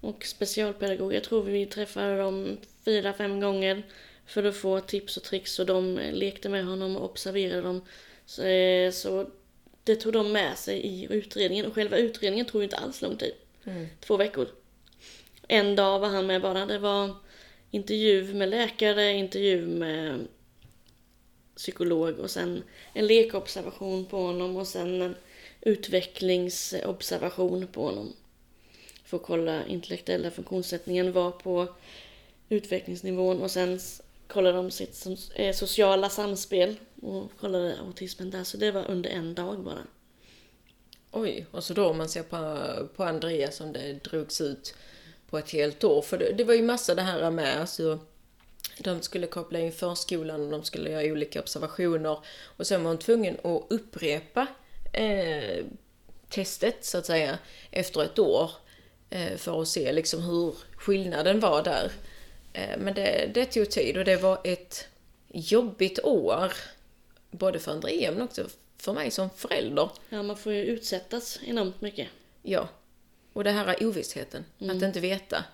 och 0.00 0.24
specialpedagog. 0.24 1.14
Jag 1.14 1.24
tror 1.24 1.42
vi 1.42 1.66
träffade 1.66 2.18
dem 2.18 2.58
fyra, 2.84 3.12
fem 3.12 3.40
gånger 3.40 3.82
för 4.26 4.44
att 4.44 4.56
få 4.56 4.80
tips 4.80 5.16
och 5.16 5.22
tricks 5.22 5.58
och 5.58 5.66
de 5.66 5.98
eh, 5.98 6.12
lekte 6.12 6.48
med 6.48 6.64
honom 6.64 6.96
och 6.96 7.04
observerade 7.04 7.62
dem. 7.62 7.80
Så, 8.92 9.26
det 9.84 9.96
tog 9.96 10.12
de 10.12 10.32
med 10.32 10.58
sig 10.58 10.80
i 10.80 11.06
utredningen 11.10 11.66
och 11.66 11.74
själva 11.74 11.96
utredningen 11.96 12.46
tog 12.46 12.62
inte 12.62 12.76
alls 12.76 13.02
lång 13.02 13.16
tid. 13.16 13.32
Två 14.00 14.16
veckor. 14.16 14.48
En 15.48 15.76
dag 15.76 15.98
var 16.00 16.08
han 16.08 16.26
med 16.26 16.42
bara. 16.42 16.66
Det 16.66 16.78
var 16.78 17.16
intervju 17.74 18.34
med 18.34 18.48
läkare, 18.48 19.12
intervju 19.12 19.66
med 19.66 20.26
psykolog 21.56 22.18
och 22.18 22.30
sen 22.30 22.62
en 22.92 23.06
lekobservation 23.06 24.06
på 24.06 24.16
honom 24.16 24.56
och 24.56 24.66
sen 24.66 25.02
en 25.02 25.16
utvecklingsobservation 25.60 27.66
på 27.66 27.86
honom. 27.86 28.12
För 29.04 29.16
att 29.16 29.22
kolla 29.22 29.66
intellektuella 29.66 30.30
funktionssättningen 30.30 31.12
var 31.12 31.30
på 31.30 31.66
utvecklingsnivån 32.48 33.42
och 33.42 33.50
sen 33.50 33.80
kollade 34.26 34.56
de 34.56 34.70
sitt 34.70 35.06
eh, 35.34 35.54
sociala 35.54 36.08
samspel 36.08 36.76
och 37.02 37.30
kollade 37.40 37.78
autismen 37.80 38.30
där. 38.30 38.44
Så 38.44 38.56
det 38.56 38.70
var 38.70 38.90
under 38.90 39.10
en 39.10 39.34
dag 39.34 39.60
bara. 39.60 39.86
Oj, 41.10 41.46
och 41.50 41.64
så 41.64 41.74
då 41.74 41.86
om 41.86 41.98
man 41.98 42.08
ser 42.08 42.22
på, 42.22 42.88
på 42.96 43.04
Andreas 43.04 43.56
som 43.56 43.72
det 43.72 44.04
drogs 44.04 44.40
ut 44.40 44.74
på 45.34 45.38
ett 45.38 45.50
helt 45.50 45.84
år. 45.84 46.02
För 46.02 46.18
det, 46.18 46.32
det 46.32 46.44
var 46.44 46.54
ju 46.54 46.62
massa 46.62 46.94
det 46.94 47.02
här 47.02 47.30
med, 47.30 47.60
alltså 47.60 47.98
de 48.78 49.02
skulle 49.02 49.26
koppla 49.26 49.58
in 49.58 49.72
förskolan 49.72 50.44
och 50.44 50.50
de 50.50 50.62
skulle 50.64 50.90
göra 50.90 51.12
olika 51.12 51.40
observationer. 51.40 52.18
Och 52.56 52.66
sen 52.66 52.82
var 52.82 52.90
hon 52.90 52.98
tvungen 52.98 53.36
att 53.42 53.66
upprepa 53.70 54.46
eh, 54.92 55.64
testet 56.28 56.84
så 56.84 56.98
att 56.98 57.06
säga 57.06 57.38
efter 57.70 58.02
ett 58.02 58.18
år. 58.18 58.50
Eh, 59.10 59.36
för 59.36 59.62
att 59.62 59.68
se 59.68 59.92
liksom 59.92 60.22
hur 60.22 60.54
skillnaden 60.76 61.40
var 61.40 61.62
där. 61.62 61.92
Eh, 62.52 62.78
men 62.78 62.94
det, 62.94 63.30
det 63.34 63.44
tog 63.44 63.70
tid 63.70 63.96
och 63.96 64.04
det 64.04 64.16
var 64.16 64.40
ett 64.44 64.88
jobbigt 65.28 65.98
år. 65.98 66.52
Både 67.30 67.58
för 67.58 67.72
Andrea 67.72 68.12
men 68.12 68.22
också 68.22 68.46
för 68.78 68.92
mig 68.92 69.10
som 69.10 69.30
förälder. 69.30 69.90
Ja, 70.08 70.22
man 70.22 70.36
får 70.36 70.52
ju 70.52 70.64
utsättas 70.64 71.38
enormt 71.46 71.80
mycket. 71.80 72.08
Ja. 72.42 72.68
Och 73.34 73.44
det 73.44 73.50
här 73.50 73.66
är 73.66 73.86
ovissheten, 73.86 74.44
att 74.58 74.82
inte 74.82 75.00
veta. 75.00 75.44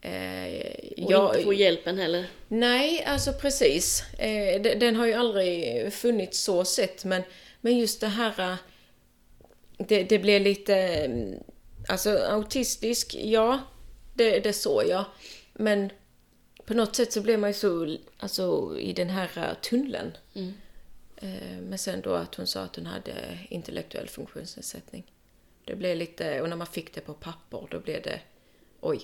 Eh, 0.00 1.04
Och 1.04 1.12
jag- 1.12 1.30
inte 1.34 1.44
få 1.44 1.52
hjälpen 1.54 1.98
heller. 1.98 2.26
Nej, 2.48 3.04
alltså 3.04 3.32
precis. 3.32 4.02
Eh, 4.18 4.62
de- 4.62 4.74
den 4.74 4.96
har 4.96 5.06
ju 5.06 5.12
aldrig 5.12 5.92
funnits 5.92 6.40
så 6.40 6.64
sett, 6.64 7.04
men, 7.04 7.22
men 7.60 7.78
just 7.78 8.00
det 8.00 8.06
här... 8.08 8.40
eh, 8.52 8.56
Det, 9.78 10.02
det 10.04 10.18
blev 10.18 10.42
lite... 10.42 10.74
mm, 10.76 11.38
Alltså 11.88 12.10
autistisk, 12.18 13.14
ja, 13.14 13.58
det, 14.14 14.40
det 14.40 14.52
såg 14.52 14.82
jag. 14.88 15.04
Men 15.52 15.90
på 16.66 16.74
något 16.74 16.96
sätt 16.96 17.12
så 17.12 17.20
blev 17.20 17.38
man 17.38 17.50
ju 17.50 17.54
så, 17.54 17.96
alltså 18.18 18.74
i 18.78 18.92
den 18.92 19.10
här 19.10 19.30
eh, 19.36 19.54
tunneln. 19.70 20.12
Mm. 20.34 20.52
Eh, 21.16 21.58
Men 21.68 21.78
sen 21.78 22.00
då 22.00 22.14
att 22.14 22.34
hon 22.34 22.46
sa 22.46 22.60
att 22.62 22.76
hon 22.76 22.86
hade 22.86 23.12
intellektuell 23.50 24.08
funktionsnedsättning. 24.08 25.04
Det 25.64 25.76
blev 25.76 25.96
lite, 25.96 26.40
och 26.40 26.48
när 26.48 26.56
man 26.56 26.66
fick 26.66 26.94
det 26.94 27.00
på 27.00 27.14
papper 27.14 27.66
då 27.70 27.80
blev 27.80 28.02
det, 28.02 28.20
oj. 28.80 29.00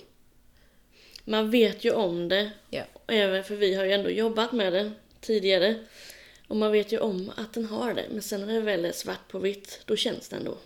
Man 1.23 1.51
vet 1.51 1.83
ju 1.83 1.91
om 1.91 2.27
det, 2.29 2.51
Ja. 2.69 2.83
även 3.07 3.43
för 3.43 3.55
vi 3.55 3.75
har 3.75 3.85
ju 3.85 3.91
ändå 3.91 4.09
jobbat 4.09 4.51
med 4.51 4.73
det 4.73 4.91
tidigare. 5.21 5.85
Och 6.47 6.55
man 6.57 6.71
vet 6.71 6.91
ju 6.91 6.99
om 6.99 7.31
att 7.37 7.53
den 7.53 7.65
har 7.65 7.93
det, 7.93 8.05
men 8.11 8.21
sen 8.21 8.41
när 8.41 8.53
det 8.53 8.61
väl 8.61 8.85
är 8.85 8.91
svart 8.91 9.27
på 9.27 9.39
vitt, 9.39 9.81
då 9.85 9.95
känns 9.95 10.29
det 10.29 10.35
ändå 10.35 10.57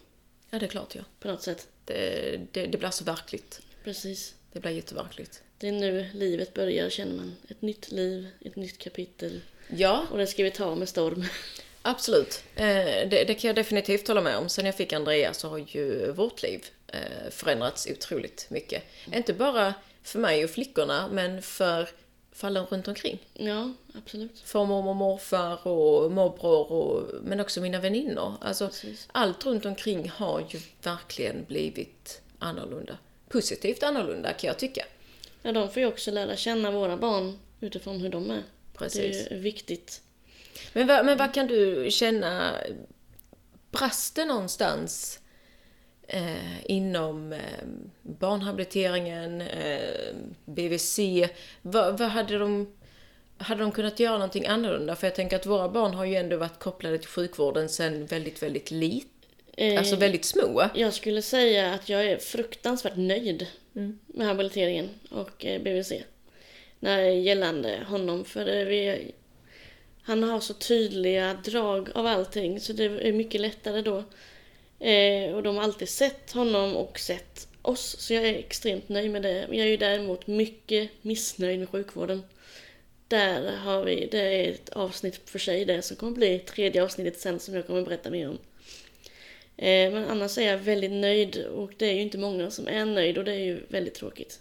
Ja, 0.49 0.59
det 0.59 0.65
är 0.65 0.69
klart 0.69 0.95
ja. 0.95 1.01
på 1.19 1.27
något 1.27 1.41
sätt. 1.41 1.67
Det, 1.85 2.39
det, 2.51 2.65
det 2.65 2.77
blir 2.77 2.89
så 2.89 3.03
verkligt. 3.03 3.61
Precis. 3.83 4.35
Det 4.51 4.59
blir 4.59 4.71
jätteverkligt. 4.71 5.43
Det 5.57 5.67
är 5.67 5.71
nu 5.71 6.09
livet 6.13 6.53
börjar, 6.53 6.89
känner 6.89 7.15
man. 7.15 7.35
Ett 7.49 7.61
nytt 7.61 7.91
liv, 7.91 8.27
ett 8.41 8.55
nytt 8.55 8.77
kapitel. 8.77 9.41
Ja, 9.67 10.05
Och 10.11 10.17
det 10.17 10.27
ska 10.27 10.43
vi 10.43 10.51
ta 10.51 10.75
med 10.75 10.89
storm. 10.89 11.23
Absolut. 11.85 12.43
Eh, 12.55 12.65
det, 13.09 13.23
det 13.27 13.33
kan 13.33 13.47
jag 13.47 13.55
definitivt 13.55 14.07
hålla 14.07 14.21
med 14.21 14.37
om. 14.37 14.49
Sen 14.49 14.65
jag 14.65 14.75
fick 14.75 14.93
Andrea 14.93 15.33
så 15.33 15.49
har 15.49 15.57
ju 15.57 16.11
vårt 16.11 16.43
liv 16.43 16.65
eh, 16.87 17.29
förändrats 17.31 17.87
otroligt 17.91 18.47
mycket. 18.49 18.83
Inte 19.13 19.33
bara 19.33 19.73
för 20.03 20.19
mig 20.19 20.43
och 20.43 20.49
flickorna, 20.49 21.07
men 21.07 21.41
för, 21.41 21.89
alla 22.39 22.61
runt 22.61 22.87
omkring. 22.87 23.19
Ja, 23.33 23.71
absolut. 23.97 24.39
För 24.39 24.65
mormor 24.65 24.89
och 24.89 24.95
morfar 24.95 25.67
och 25.67 26.11
morbror, 26.11 26.71
och, 26.71 27.23
men 27.23 27.39
också 27.39 27.61
mina 27.61 27.79
väninnor. 27.79 28.33
Alltså, 28.41 28.67
Precis. 28.67 29.07
allt 29.11 29.45
runt 29.45 29.65
omkring 29.65 30.09
har 30.09 30.43
ju 30.49 30.59
verkligen 30.83 31.45
blivit 31.47 32.21
annorlunda. 32.39 32.97
Positivt 33.29 33.83
annorlunda 33.83 34.33
kan 34.33 34.47
jag 34.47 34.59
tycka. 34.59 34.85
Ja, 35.41 35.51
de 35.51 35.69
får 35.69 35.79
ju 35.79 35.85
också 35.85 36.11
lära 36.11 36.35
känna 36.35 36.71
våra 36.71 36.97
barn 36.97 37.39
utifrån 37.59 37.99
hur 37.99 38.09
de 38.09 38.31
är. 38.31 38.43
Precis. 38.77 39.27
Det 39.29 39.35
är 39.35 39.39
viktigt. 39.39 40.01
Men, 40.73 40.87
vad, 40.87 41.05
men 41.05 41.17
vad 41.17 41.33
kan 41.33 41.47
du 41.47 41.87
känna, 41.91 42.55
brast 43.71 44.15
det 44.15 44.25
någonstans 44.25 45.19
eh, 46.07 46.65
inom 46.65 47.33
eh, 47.33 47.39
barnhabiliteringen, 48.01 49.41
eh, 49.41 50.15
BVC? 50.45 50.99
Vad, 51.61 51.99
vad 51.99 52.09
hade 52.09 52.37
de, 52.37 52.73
hade 53.37 53.61
de 53.61 53.71
kunnat 53.71 53.99
göra 53.99 54.13
någonting 54.13 54.47
annorlunda? 54.47 54.95
För 54.95 55.07
jag 55.07 55.15
tänker 55.15 55.35
att 55.35 55.45
våra 55.45 55.69
barn 55.69 55.93
har 55.93 56.05
ju 56.05 56.15
ändå 56.15 56.37
varit 56.37 56.59
kopplade 56.59 56.97
till 56.97 57.09
sjukvården 57.09 57.69
sedan 57.69 58.05
väldigt, 58.05 58.43
väldigt 58.43 58.71
lite, 58.71 59.09
Eh, 59.57 59.77
alltså 59.77 59.95
väldigt 59.95 60.25
små. 60.25 60.69
Jag 60.75 60.93
skulle 60.93 61.21
säga 61.21 61.73
att 61.73 61.89
jag 61.89 62.05
är 62.05 62.17
fruktansvärt 62.17 62.95
nöjd 62.95 63.47
med 64.05 64.27
habiliteringen 64.27 64.89
och 65.11 65.45
eh, 65.45 65.61
BVC. 65.61 65.91
När 66.79 66.99
gällande 66.99 67.79
honom, 67.87 68.25
för 68.25 68.45
det, 68.45 68.65
vi, 68.65 69.11
han 70.05 70.23
har 70.23 70.39
så 70.39 70.53
tydliga 70.53 71.33
drag 71.33 71.89
av 71.95 72.07
allting 72.07 72.59
så 72.59 72.73
det 72.73 72.83
är 72.83 73.13
mycket 73.13 73.41
lättare 73.41 73.81
då. 73.81 74.03
Eh, 74.79 75.35
och 75.35 75.43
de 75.43 75.55
har 75.55 75.63
alltid 75.63 75.89
sett 75.89 76.31
honom 76.31 76.75
och 76.75 76.99
sett 76.99 77.47
oss, 77.61 77.95
så 77.99 78.13
jag 78.13 78.23
är 78.25 78.33
extremt 78.33 78.89
nöjd 78.89 79.11
med 79.11 79.21
det. 79.21 79.47
Jag 79.49 79.57
är 79.57 79.65
ju 79.65 79.77
däremot 79.77 80.27
mycket 80.27 80.89
missnöjd 81.01 81.59
med 81.59 81.69
sjukvården. 81.69 82.23
Där 83.07 83.57
har 83.57 83.83
vi, 83.83 84.07
det 84.11 84.19
är 84.19 84.51
ett 84.51 84.69
avsnitt 84.69 85.29
för 85.29 85.39
sig 85.39 85.65
det 85.65 85.81
som 85.81 85.97
kommer 85.97 86.11
bli 86.11 86.39
tredje 86.39 86.83
avsnittet 86.83 87.19
sen 87.19 87.39
som 87.39 87.55
jag 87.55 87.67
kommer 87.67 87.81
berätta 87.81 88.09
mer 88.09 88.29
om. 88.29 88.37
Eh, 89.57 89.91
Men 89.91 90.05
annars 90.07 90.37
är 90.37 90.51
jag 90.51 90.57
väldigt 90.57 90.91
nöjd 90.91 91.45
och 91.45 91.71
det 91.77 91.85
är 91.85 91.93
ju 91.93 92.01
inte 92.01 92.17
många 92.17 92.51
som 92.51 92.67
är 92.67 92.85
nöjd 92.85 93.17
och 93.17 93.25
det 93.25 93.33
är 93.33 93.45
ju 93.45 93.59
väldigt 93.67 93.93
tråkigt. 93.95 94.39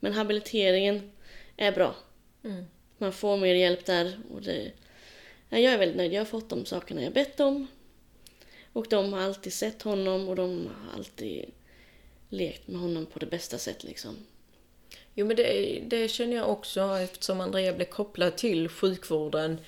Men 0.00 0.12
habiliteringen 0.12 1.12
är 1.56 1.72
bra. 1.72 1.94
Mm. 2.44 2.64
Man 3.00 3.12
får 3.12 3.36
mer 3.36 3.54
hjälp 3.54 3.86
där 3.86 4.18
och 4.30 4.42
det... 4.42 4.72
Ja, 5.48 5.58
jag 5.58 5.72
är 5.72 5.78
väldigt 5.78 5.96
nöjd. 5.96 6.12
Jag 6.12 6.20
har 6.20 6.26
fått 6.26 6.48
de 6.48 6.66
sakerna 6.66 7.02
jag 7.02 7.12
bett 7.12 7.40
om. 7.40 7.66
Och 8.72 8.86
de 8.90 9.12
har 9.12 9.20
alltid 9.20 9.52
sett 9.52 9.82
honom 9.82 10.28
och 10.28 10.36
de 10.36 10.66
har 10.66 10.98
alltid 10.98 11.50
lekt 12.28 12.68
med 12.68 12.80
honom 12.80 13.06
på 13.06 13.18
det 13.18 13.26
bästa 13.26 13.58
sätt 13.58 13.84
liksom. 13.84 14.16
Jo 15.14 15.26
men 15.26 15.36
det, 15.36 15.80
det 15.86 16.08
känner 16.08 16.36
jag 16.36 16.50
också 16.50 16.80
eftersom 16.80 17.40
Andrea 17.40 17.72
blev 17.72 17.86
kopplad 17.86 18.36
till 18.36 18.68
sjukvården 18.68 19.58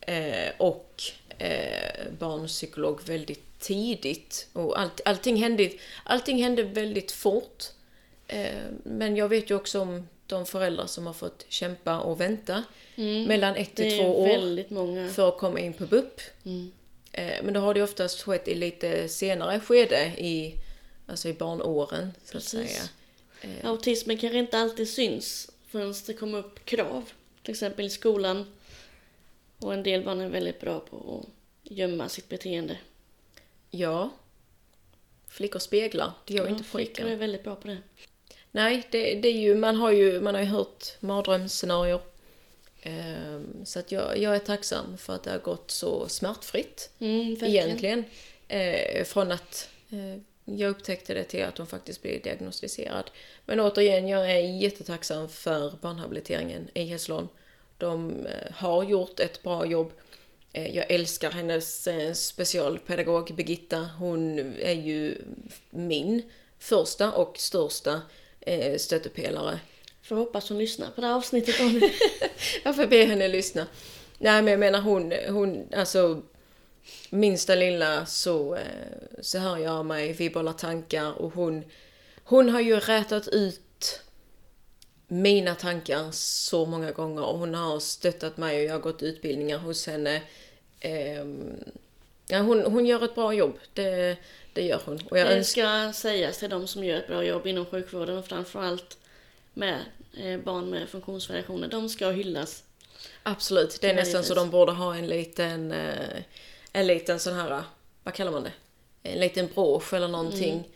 eh, 0.00 0.52
och 0.58 1.02
eh, 1.38 2.12
barnpsykolog 2.18 3.00
väldigt 3.06 3.60
tidigt. 3.60 4.48
Och 4.52 4.80
allt, 4.80 5.00
allting, 5.04 5.36
hände, 5.36 5.70
allting 6.04 6.42
hände 6.42 6.62
väldigt 6.62 7.12
fort. 7.12 7.64
Eh, 8.26 8.64
men 8.84 9.16
jag 9.16 9.28
vet 9.28 9.50
ju 9.50 9.54
också 9.54 9.80
om 9.80 10.08
de 10.30 10.46
föräldrar 10.46 10.86
som 10.86 11.06
har 11.06 11.12
fått 11.12 11.46
kämpa 11.48 12.00
och 12.00 12.20
vänta 12.20 12.64
mellan 13.26 13.56
ett 13.56 13.74
till 13.74 13.98
två 13.98 14.20
år 14.22 15.08
för 15.08 15.28
att 15.28 15.38
komma 15.38 15.60
in 15.60 15.72
på 15.72 15.86
BUP. 15.86 16.20
Mm. 16.44 16.72
Eh, 17.12 17.42
men 17.42 17.54
då 17.54 17.60
har 17.60 17.74
det 17.74 17.82
oftast 17.82 18.22
skett 18.22 18.48
i 18.48 18.54
lite 18.54 19.08
senare 19.08 19.60
skede 19.60 20.04
i, 20.18 20.54
alltså 21.06 21.28
i 21.28 21.32
barnåren 21.32 22.12
så 22.24 22.36
att 22.36 22.44
säga. 22.44 22.82
Eh, 23.40 23.66
Autismen 23.70 24.18
kanske 24.18 24.38
inte 24.38 24.58
alltid 24.58 24.88
syns 24.88 25.50
förrän 25.68 25.94
det 26.06 26.14
kommer 26.14 26.38
upp 26.38 26.64
krav. 26.64 27.10
Till 27.42 27.50
exempel 27.52 27.84
i 27.86 27.90
skolan. 27.90 28.46
Och 29.58 29.74
en 29.74 29.82
del 29.82 30.04
barn 30.04 30.20
är 30.20 30.28
väldigt 30.28 30.60
bra 30.60 30.80
på 30.80 31.20
att 31.20 31.70
gömma 31.72 32.08
sitt 32.08 32.28
beteende. 32.28 32.76
Ja. 33.70 34.10
Flickor 35.28 35.58
speglar, 35.58 36.12
det 36.26 36.34
gör 36.34 36.44
Ja, 36.44 36.50
inte 36.50 36.64
flickor 36.64 36.94
pojkar. 36.94 37.06
är 37.06 37.16
väldigt 37.16 37.44
bra 37.44 37.54
på 37.56 37.68
det. 37.68 37.78
Nej, 38.52 38.86
det, 38.90 39.14
det 39.14 39.28
är 39.28 39.38
ju, 39.38 39.54
man 39.54 39.76
har 39.76 39.90
ju, 39.90 40.20
man 40.20 40.34
har 40.34 40.42
ju 40.42 40.48
hört 40.48 40.86
mardrömsscenarier. 41.00 42.00
Ehm, 42.82 43.64
så 43.64 43.78
att 43.78 43.92
jag, 43.92 44.18
jag 44.18 44.34
är 44.34 44.38
tacksam 44.38 44.98
för 44.98 45.14
att 45.14 45.22
det 45.22 45.30
har 45.30 45.38
gått 45.38 45.70
så 45.70 46.08
smärtfritt 46.08 46.90
Mm, 46.98 47.36
egentligen. 47.44 48.04
Eh, 48.48 49.04
från 49.04 49.32
att 49.32 49.68
eh, 49.90 50.20
jag 50.44 50.70
upptäckte 50.70 51.14
det 51.14 51.24
till 51.24 51.44
att 51.44 51.58
hon 51.58 51.66
faktiskt 51.66 52.02
blev 52.02 52.22
diagnostiserad. 52.22 53.10
Men 53.46 53.60
återigen, 53.60 54.08
jag 54.08 54.30
är 54.30 54.38
jättetacksam 54.38 55.28
för 55.28 55.72
barnhabiliteringen 55.80 56.68
i 56.74 56.84
Hässleholm. 56.84 57.28
De 57.78 58.26
eh, 58.26 58.52
har 58.52 58.84
gjort 58.84 59.20
ett 59.20 59.42
bra 59.42 59.66
jobb. 59.66 59.92
Jag 60.52 60.90
älskar 60.90 61.30
hennes 61.30 61.86
specialpedagog 62.26 63.34
Birgitta. 63.34 63.88
Hon 63.98 64.38
är 64.58 64.72
ju 64.72 65.22
min 65.70 66.22
första 66.58 67.12
och 67.12 67.38
största 67.38 68.00
eh, 68.40 68.76
stöttepelare 68.76 69.60
Får 70.02 70.16
hoppas 70.16 70.48
hon 70.48 70.58
lyssnar 70.58 70.90
på 70.90 71.00
det 71.00 71.06
här 71.06 71.14
avsnittet. 71.14 71.54
Jag 72.64 72.76
får 72.76 72.86
be 72.86 73.04
henne 73.04 73.28
lyssna. 73.28 73.66
Nej 74.18 74.42
men 74.42 74.50
jag 74.50 74.60
menar 74.60 74.80
hon, 74.80 75.12
hon 75.28 75.68
alltså 75.76 76.22
minsta 77.10 77.54
lilla 77.54 78.06
så, 78.06 78.54
eh, 78.54 78.62
så 79.20 79.38
hör 79.38 79.56
jag 79.56 79.72
av 79.72 79.86
mig, 79.86 80.12
vi 80.12 80.30
bollar 80.30 80.52
tankar 80.52 81.12
och 81.12 81.34
hon, 81.34 81.64
hon 82.24 82.48
har 82.48 82.60
ju 82.60 82.80
rätat 82.80 83.28
ut 83.28 84.00
mina 85.08 85.54
tankar 85.54 86.08
så 86.12 86.66
många 86.66 86.90
gånger 86.90 87.24
och 87.24 87.38
hon 87.38 87.54
har 87.54 87.80
stöttat 87.80 88.36
mig 88.36 88.58
och 88.58 88.64
jag 88.64 88.72
har 88.72 88.80
gått 88.80 89.02
utbildningar 89.02 89.58
hos 89.58 89.86
henne. 89.86 90.22
Ehm, 90.80 91.64
ja, 92.28 92.38
hon, 92.38 92.62
hon 92.62 92.86
gör 92.86 93.04
ett 93.04 93.14
bra 93.14 93.32
jobb, 93.34 93.58
det, 93.74 94.16
det 94.60 94.66
gör 94.66 94.80
hon. 94.84 95.00
Och 95.10 95.18
jag 95.18 95.26
det 95.26 95.36
önskar, 95.36 95.92
ska 95.92 96.00
sägas 96.00 96.38
till 96.38 96.50
de 96.50 96.66
som 96.66 96.84
gör 96.84 96.96
ett 96.96 97.06
bra 97.06 97.24
jobb 97.24 97.46
inom 97.46 97.66
sjukvården 97.66 98.18
och 98.18 98.26
framförallt 98.26 98.98
med 99.54 99.80
eh, 100.16 100.40
barn 100.40 100.70
med 100.70 100.88
funktionsvariationer. 100.88 101.68
De 101.68 101.88
ska 101.88 102.10
hyllas. 102.10 102.64
absolut, 103.22 103.78
det 103.80 103.90
är 103.90 103.94
nästan 103.94 104.24
så 104.24 104.34
de 104.34 104.50
borde 104.50 104.72
ha 104.72 104.94
en 104.94 105.06
liten, 105.06 105.72
eh, 105.72 106.22
en 106.72 106.86
liten 106.86 107.20
sån 107.20 107.34
här, 107.34 107.62
vad 108.02 108.14
kallar 108.14 108.32
man 108.32 108.42
det? 108.42 108.52
En 109.02 109.20
liten 109.20 109.48
brosch 109.54 109.94
eller 109.94 110.08
någonting. 110.08 110.68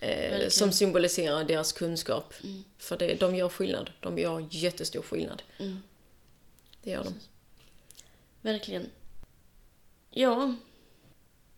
Eh. 0.00 0.34
Mm. 0.34 0.50
som 0.50 0.72
symboliserar 0.72 1.44
deras 1.44 1.72
kunskap. 1.72 2.34
För 2.78 2.96
det, 2.96 3.14
de 3.14 3.34
gör 3.34 3.48
skillnad. 3.48 3.90
De 4.00 4.18
gör 4.18 4.46
jättestor 4.50 5.02
skillnad. 5.02 5.42
Mm. 5.58 5.82
Det 6.82 6.90
gör 6.90 7.04
de. 7.04 7.14
Verkligen. 8.42 8.90
Ja, 10.10 10.54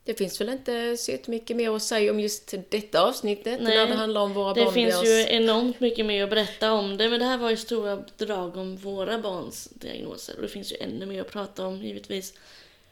Det 0.04 0.14
finns 0.14 0.40
väl 0.40 0.48
inte 0.48 0.96
så 0.96 1.18
mycket 1.26 1.56
mer 1.56 1.76
att 1.76 1.82
säga 1.82 2.10
om 2.12 2.20
just 2.20 2.54
detta 2.70 3.02
avsnittet 3.02 3.60
Nej, 3.62 3.76
när 3.76 3.86
det 3.86 3.94
handlar 3.94 4.20
om 4.20 4.32
våra 4.34 4.54
det 4.54 4.64
barn. 4.64 4.74
finns 4.74 4.94
deras- 4.94 5.06
ju 5.06 5.26
enormt 5.36 5.80
mycket 5.80 6.06
mer 6.06 6.24
att 6.24 6.30
berätta 6.30 6.72
om 6.72 6.96
det. 6.96 7.08
Men 7.08 7.18
det 7.20 7.24
här 7.26 7.38
var 7.38 7.50
ju 7.50 7.56
stora 7.56 7.96
drag 8.16 8.56
om 8.56 8.76
våra 8.76 9.18
barns 9.18 9.64
diagnoser. 9.64 10.36
Och 10.36 10.42
det 10.42 10.48
finns 10.48 10.72
ju 10.72 10.76
ännu 10.76 11.06
mer 11.06 11.20
att 11.20 11.30
prata 11.30 11.66
om 11.66 11.82
givetvis. 11.82 12.34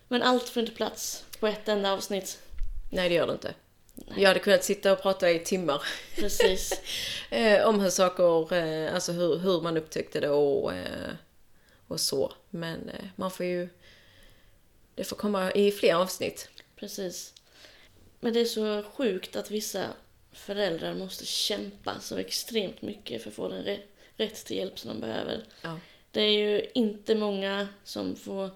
Men 0.08 0.22
allt 0.22 0.48
får 0.48 0.60
inte 0.60 0.72
plats 0.74 1.24
på 1.40 1.46
ett 1.46 1.68
enda 1.68 1.92
avsnitt. 1.92 2.38
Nej, 2.90 3.08
det 3.08 3.14
gör 3.14 3.26
det 3.26 3.32
inte. 3.32 3.54
Jag 4.16 4.28
hade 4.28 4.40
kunnat 4.40 4.64
sitta 4.64 4.92
och 4.92 5.02
prata 5.02 5.30
i 5.30 5.38
timmar 5.38 5.82
Precis. 6.16 6.72
eh, 7.30 7.66
om 7.68 7.80
hur 7.80 7.90
saker, 7.90 8.52
eh, 8.52 8.94
alltså 8.94 9.12
hur, 9.12 9.36
hur 9.38 9.60
man 9.60 9.76
upptäckte 9.76 10.20
det 10.20 10.30
och, 10.30 10.72
eh, 10.74 11.10
och 11.88 12.00
så. 12.00 12.32
Men 12.50 12.90
man 13.16 13.30
får 13.30 13.46
ju, 13.46 13.68
det 14.94 15.04
får 15.04 15.16
komma 15.16 15.52
i 15.52 15.72
fler 15.72 15.94
avsnitt. 15.94 16.48
Precis. 16.78 17.34
Men 18.20 18.32
det 18.32 18.40
är 18.40 18.44
så 18.44 18.82
sjukt 18.82 19.36
att 19.36 19.50
vissa 19.50 19.86
föräldrar 20.32 20.94
måste 20.94 21.26
kämpa 21.26 22.00
så 22.00 22.16
extremt 22.16 22.82
mycket 22.82 23.22
för 23.22 23.30
att 23.30 23.36
få 23.36 23.48
den 23.48 23.78
rätt 24.16 24.44
till 24.44 24.56
hjälp 24.56 24.78
som 24.78 24.88
de 24.90 25.00
behöver. 25.00 25.44
Ja. 25.62 25.78
Det 26.10 26.20
är 26.22 26.32
ju 26.32 26.66
inte 26.74 27.14
många 27.14 27.68
som 27.84 28.16
får 28.16 28.50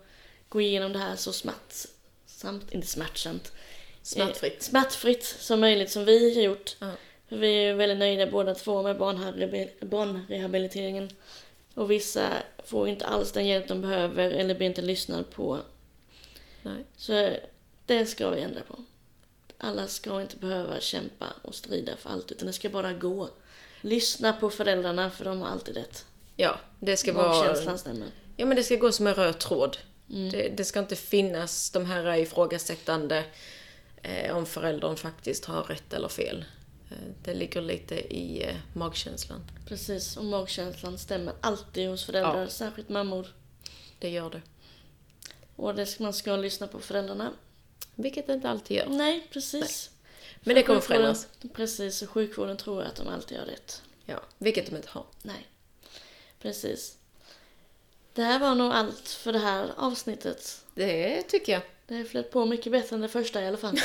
gå 0.49 0.61
igenom 0.61 0.93
det 0.93 0.99
här 0.99 1.17
så 1.17 1.33
smärtsamt, 1.33 2.73
inte 2.73 2.87
smärtsamt, 2.87 3.53
Smärtfritt. 4.03 4.53
eh, 4.53 4.59
smärtfritt 4.61 5.25
som 5.25 5.61
möjligt 5.61 5.91
som 5.91 6.05
vi 6.05 6.35
har 6.35 6.43
gjort. 6.43 6.77
Ja. 6.81 6.91
Vi 7.29 7.47
är 7.47 7.67
ju 7.67 7.73
väldigt 7.75 7.99
nöjda 7.99 8.27
båda 8.27 8.55
två 8.55 8.83
med 8.83 8.97
barnrehabil- 8.97 9.85
barnrehabiliteringen. 9.85 11.11
Och 11.75 11.91
vissa 11.91 12.29
får 12.65 12.89
inte 12.89 13.07
alls 13.07 13.33
den 13.33 13.47
hjälp 13.47 13.69
de 13.69 13.81
behöver 13.81 14.31
eller 14.31 14.55
blir 14.55 14.67
inte 14.67 14.83
lyssnade 14.83 15.25
på. 15.25 15.59
Nej. 16.63 16.85
Så 16.97 17.31
det 17.87 18.07
ska 18.07 18.31
vi 18.31 18.41
ändra 18.41 18.61
på. 18.61 18.79
Alla 19.59 19.89
ska 19.89 20.23
inte 20.23 20.37
behöva 20.37 20.81
kämpa 20.81 21.27
och 21.43 21.55
strida 21.55 21.97
för 21.97 22.11
allt 22.11 22.31
utan 22.33 22.47
det 22.47 22.53
ska 22.53 22.69
bara 22.71 22.93
gå. 22.93 23.29
Lyssna 23.81 24.33
på 24.33 24.51
föräldrarna 24.51 25.11
för 25.11 25.25
de 25.25 25.41
har 25.41 25.49
alltid 25.49 25.77
rätt. 25.77 26.05
Ja, 26.37 26.61
det 26.81 26.97
ska 26.97 27.13
vara... 27.13 27.29
Magkänslan 27.29 27.79
stämmer. 27.79 28.07
Ja, 28.37 28.47
men 28.47 28.57
det 28.57 28.63
ska 28.63 28.77
gå 28.77 28.93
som 28.93 29.07
en 29.07 29.15
röd 29.15 29.39
tråd. 29.39 29.77
Mm. 30.11 30.31
Det, 30.31 30.49
det 30.49 30.65
ska 30.65 30.81
inte 30.81 30.97
finnas 30.97 31.71
de 31.71 31.87
här 31.87 32.17
ifrågasättande 32.17 33.25
eh, 34.03 34.37
om 34.37 34.47
föräldern 34.47 34.97
faktiskt 34.97 35.45
har 35.45 35.63
rätt 35.63 35.93
eller 35.93 36.09
fel. 36.09 36.45
Eh, 36.91 36.97
det 37.25 37.35
ligger 37.35 37.63
lite 37.63 37.95
i 38.17 38.43
eh, 38.49 38.57
magkänslan. 38.73 39.41
Precis, 39.69 40.17
och 40.17 40.25
magkänslan 40.25 40.99
stämmer 40.99 41.35
alltid 41.41 41.89
hos 41.89 42.05
föräldrar, 42.05 42.41
Ja. 42.43 42.49
särskilt 42.49 42.89
mammor. 42.89 43.27
Det 43.99 44.09
gör 44.11 44.31
det. 44.31 44.43
Och 45.57 45.75
det 45.75 45.87
ska, 45.87 46.03
man 46.03 46.13
ska 46.13 46.37
lyssna 46.37 46.67
på 46.67 46.81
föräldrarna. 46.81 47.33
Vilket 47.95 48.27
det 48.27 48.33
inte 48.33 48.49
alltid 48.51 48.77
gör. 48.77 48.87
Nej, 48.89 49.27
precis. 49.31 49.91
Men 50.41 50.55
det 50.55 50.63
kommer 50.63 50.81
förändras. 50.81 51.27
Precis, 51.53 52.03
och 52.03 52.11
sjukvården 52.11 52.57
tror 52.57 52.83
att 52.83 52.97
de 52.97 53.09
alltid 53.09 53.39
har 53.39 53.47
rätt. 53.47 53.83
Ja, 54.05 54.23
vilket 54.39 54.67
de 54.67 54.77
inte 54.77 54.89
har. 54.91 55.05
Nej, 55.23 55.47
precis. 56.39 56.97
Det 58.15 58.23
här 58.23 58.39
var 58.39 58.55
nog 58.55 58.73
allt 58.73 59.09
för 59.09 59.33
det 59.33 59.39
här 59.39 59.71
avsnittet. 59.77 60.65
Det 60.75 61.23
tycker 61.23 61.53
jag. 61.53 61.63
Det 61.87 62.05
flöt 62.05 62.31
på 62.31 62.47
mycket 62.47 62.73
bättre 62.73 62.97
än 62.97 63.03
det 63.03 63.09
första 63.09 63.43
i 63.43 63.47
alla 63.47 63.57
fall. 63.57 63.79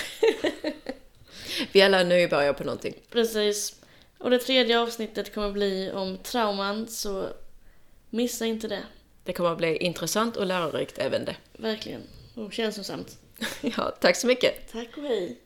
Vi 1.72 1.82
alla 1.82 2.00
är 2.00 2.06
nybörjare 2.06 2.54
på 2.54 2.64
någonting. 2.64 2.96
Precis. 3.10 3.82
Och 4.18 4.30
det 4.30 4.40
tredje 4.40 4.80
avsnittet 4.80 5.34
kommer 5.34 5.52
bli 5.52 5.92
om 5.92 6.18
trauman, 6.18 6.88
så 6.88 7.28
missa 8.10 8.46
inte 8.46 8.68
det. 8.68 8.84
Det 9.24 9.34
kommer 9.34 9.52
att 9.52 9.58
bli 9.58 9.78
intressant 9.78 10.38
och 10.38 10.46
lärorikt 10.46 10.98
även 10.98 11.26
det. 11.26 11.36
Verkligen. 11.54 12.02
Och 12.36 12.54
känslosamt. 12.54 13.18
Ja, 13.62 13.92
tack 14.02 14.16
så 14.16 14.28
mycket. 14.28 14.72
Tack 14.72 14.98
och 14.98 15.04
hej. 15.04 15.38